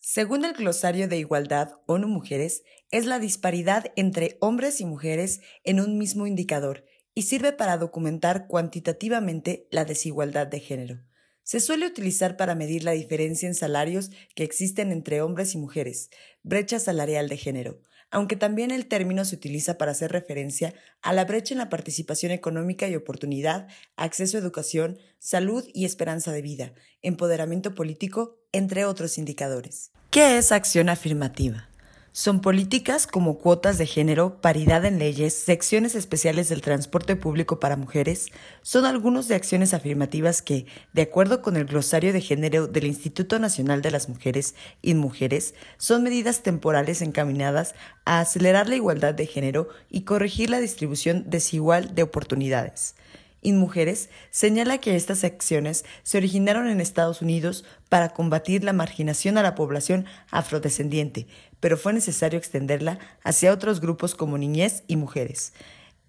Según 0.05 0.45
el 0.45 0.53
glosario 0.53 1.07
de 1.07 1.17
igualdad 1.17 1.79
ONU 1.87 2.09
Mujeres, 2.09 2.65
es 2.91 3.07
la 3.07 3.21
disparidad 3.21 3.93
entre 3.95 4.37
hombres 4.41 4.81
y 4.81 4.85
mujeres 4.85 5.43
en 5.63 5.79
un 5.79 5.97
mismo 5.97 6.27
indicador 6.27 6.85
y 7.15 7.23
sirve 7.23 7.53
para 7.53 7.79
documentar 7.79 8.49
cuantitativamente 8.49 9.69
la 9.71 9.85
desigualdad 9.85 10.49
de 10.49 10.59
género. 10.59 11.05
Se 11.45 11.61
suele 11.61 11.87
utilizar 11.87 12.37
para 12.37 12.57
medir 12.57 12.83
la 12.83 12.91
diferencia 12.91 13.47
en 13.47 13.55
salarios 13.55 14.11
que 14.35 14.43
existen 14.43 14.91
entre 14.91 15.23
hombres 15.23 15.55
y 15.55 15.59
mujeres, 15.59 16.11
brecha 16.43 16.81
salarial 16.81 17.29
de 17.29 17.37
género, 17.37 17.81
aunque 18.13 18.37
también 18.37 18.71
el 18.71 18.87
término 18.87 19.25
se 19.25 19.35
utiliza 19.35 19.79
para 19.79 19.93
hacer 19.93 20.13
referencia 20.13 20.75
a 21.01 21.13
la 21.13 21.25
brecha 21.25 21.55
en 21.55 21.59
la 21.59 21.71
participación 21.71 22.31
económica 22.31 22.87
y 22.87 22.95
oportunidad, 22.95 23.67
acceso 23.97 24.37
a 24.37 24.41
educación, 24.41 24.99
salud 25.19 25.65
y 25.73 25.87
esperanza 25.87 26.31
de 26.31 26.43
vida, 26.43 26.73
empoderamiento 27.01 27.75
político, 27.75 28.39
entre 28.53 28.85
otros 28.85 29.19
indicadores. 29.19 29.91
¿Qué 30.11 30.37
es 30.37 30.53
acción 30.53 30.91
afirmativa? 30.91 31.72
Son 32.15 32.43
políticas 32.43 33.07
como 33.07 33.39
cuotas 33.39 33.79
de 33.79 33.87
género, 33.87 34.39
paridad 34.43 34.85
en 34.85 34.99
leyes, 34.99 35.33
secciones 35.33 35.95
especiales 35.95 36.51
del 36.51 36.61
transporte 36.61 37.17
público 37.17 37.59
para 37.59 37.79
mujeres, 37.79 38.27
son 38.61 38.85
algunos 38.85 39.29
de 39.29 39.35
acciones 39.35 39.73
afirmativas 39.73 40.43
que, 40.43 40.67
de 40.93 41.01
acuerdo 41.01 41.41
con 41.41 41.57
el 41.57 41.65
glosario 41.65 42.13
de 42.13 42.21
género 42.21 42.67
del 42.67 42.85
Instituto 42.85 43.39
Nacional 43.39 43.81
de 43.81 43.93
las 43.93 44.11
Mujeres 44.11 44.55
y 44.83 44.93
Mujeres, 44.93 45.55
son 45.79 46.03
medidas 46.03 46.43
temporales 46.43 47.01
encaminadas 47.01 47.75
a 48.05 48.21
acelerar 48.21 48.69
la 48.69 48.77
igualdad 48.77 49.15
de 49.15 49.27
género 49.27 49.71
y 49.89 50.03
corregir 50.03 50.51
la 50.51 50.61
distribución 50.61 51.25
desigual 51.31 51.95
de 51.95 52.03
oportunidades. 52.03 52.95
InMujeres 53.43 54.09
señala 54.31 54.79
que 54.79 54.95
estas 54.95 55.25
acciones 55.25 55.85
se 56.05 56.17
originaron 56.17 56.69
en 56.69 56.81
Estados 56.81 57.23
Unidos 57.23 57.65
para 57.89 58.11
combatir 58.11 58.63
la 58.63 58.73
marginación 58.73 59.37
a 59.37 59.43
la 59.43 59.57
población 59.57 60.07
afrodescendiente, 60.31 61.27
pero 61.63 61.79
fue 61.79 61.93
necesario 61.93 62.41
extenderla 62.41 62.99
hacia 63.23 63.53
otros 63.53 63.81
grupos 63.81 64.17
como 64.17 64.37
niñez 64.37 64.83
y 64.89 64.97
mujeres. 64.97 65.53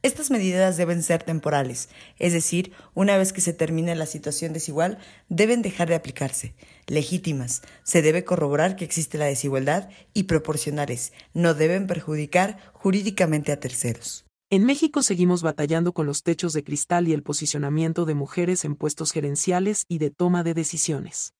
Estas 0.02 0.32
medidas 0.32 0.78
deben 0.78 1.04
ser 1.04 1.22
temporales, 1.22 1.90
es 2.18 2.34
decir, 2.34 2.74
una 2.96 3.18
vez 3.18 3.34
que 3.34 3.40
se 3.40 3.54
termine 3.54 3.96
la 3.96 4.08
situación 4.08 4.52
desigual, 4.52 4.98
deben 5.30 5.62
dejar 5.62 5.90
de 5.90 5.96
aplicarse. 5.96 6.56
Legítimas, 6.88 7.62
se 7.84 8.02
debe 8.02 8.26
corroborar 8.26 8.76
que 8.76 8.84
existe 8.84 9.20
la 9.20 9.26
desigualdad 9.26 9.90
y 10.12 10.24
proporcionales, 10.24 11.14
no 11.36 11.54
deben 11.54 11.86
perjudicar 11.86 12.58
jurídicamente 12.74 13.52
a 13.52 13.60
terceros. 13.60 14.26
En 14.50 14.66
México 14.66 15.04
seguimos 15.04 15.44
batallando 15.44 15.94
con 15.94 16.08
los 16.08 16.24
techos 16.24 16.54
de 16.54 16.64
cristal 16.64 17.08
y 17.08 17.14
el 17.14 17.22
posicionamiento 17.22 18.06
de 18.06 18.16
mujeres 18.16 18.66
en 18.66 18.76
puestos 18.76 19.12
gerenciales 19.12 19.86
y 19.88 20.00
de 20.00 20.10
toma 20.10 20.44
de 20.44 20.56
decisiones. 20.56 21.34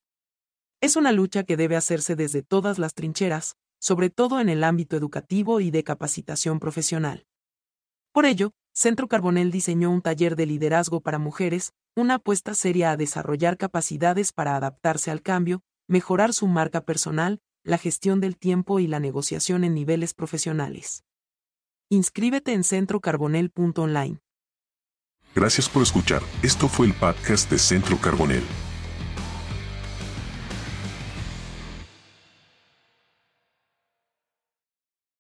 Es 0.82 0.98
una 0.98 1.12
lucha 1.12 1.44
que 1.44 1.58
debe 1.58 1.76
hacerse 1.76 2.16
desde 2.16 2.44
todas 2.44 2.78
las 2.78 2.94
trincheras, 2.94 3.56
sobre 3.84 4.10
todo 4.10 4.40
en 4.40 4.48
el 4.48 4.64
ámbito 4.64 4.96
educativo 4.96 5.60
y 5.60 5.70
de 5.70 5.84
capacitación 5.84 6.62
profesional. 6.62 7.28
Por 8.14 8.26
ello, 8.26 8.54
Centro 8.74 9.10
Carbonel 9.10 9.52
diseñó 9.52 9.92
un 9.92 10.02
taller 10.02 10.38
de 10.38 10.46
liderazgo 10.46 11.02
para 11.02 11.20
mujeres, 11.20 11.74
una 11.94 12.14
apuesta 12.16 12.54
seria 12.54 12.92
a 12.92 12.98
desarrollar 12.98 13.58
capacidades 13.58 14.32
para 14.32 14.56
adaptarse 14.56 15.12
al 15.12 15.22
cambio, 15.22 15.64
mejorar 15.90 16.32
su 16.32 16.48
marca 16.48 16.86
personal, 16.86 17.42
la 17.66 17.78
gestión 17.78 18.22
del 18.22 18.38
tiempo 18.38 18.80
y 18.80 18.88
la 18.88 19.02
negociación 19.02 19.66
en 19.66 19.74
niveles 19.74 20.14
profesionales. 20.14 21.04
Inscríbete 21.90 22.54
en 22.54 22.64
centrocarbonel.online. 22.64 24.20
Gracias 25.36 25.68
por 25.68 25.84
escuchar. 25.84 26.22
Esto 26.42 26.70
fue 26.70 26.86
el 26.88 26.94
podcast 26.94 27.52
de 27.52 27.60
Centro 27.60 27.98
Carbonel. 27.98 28.44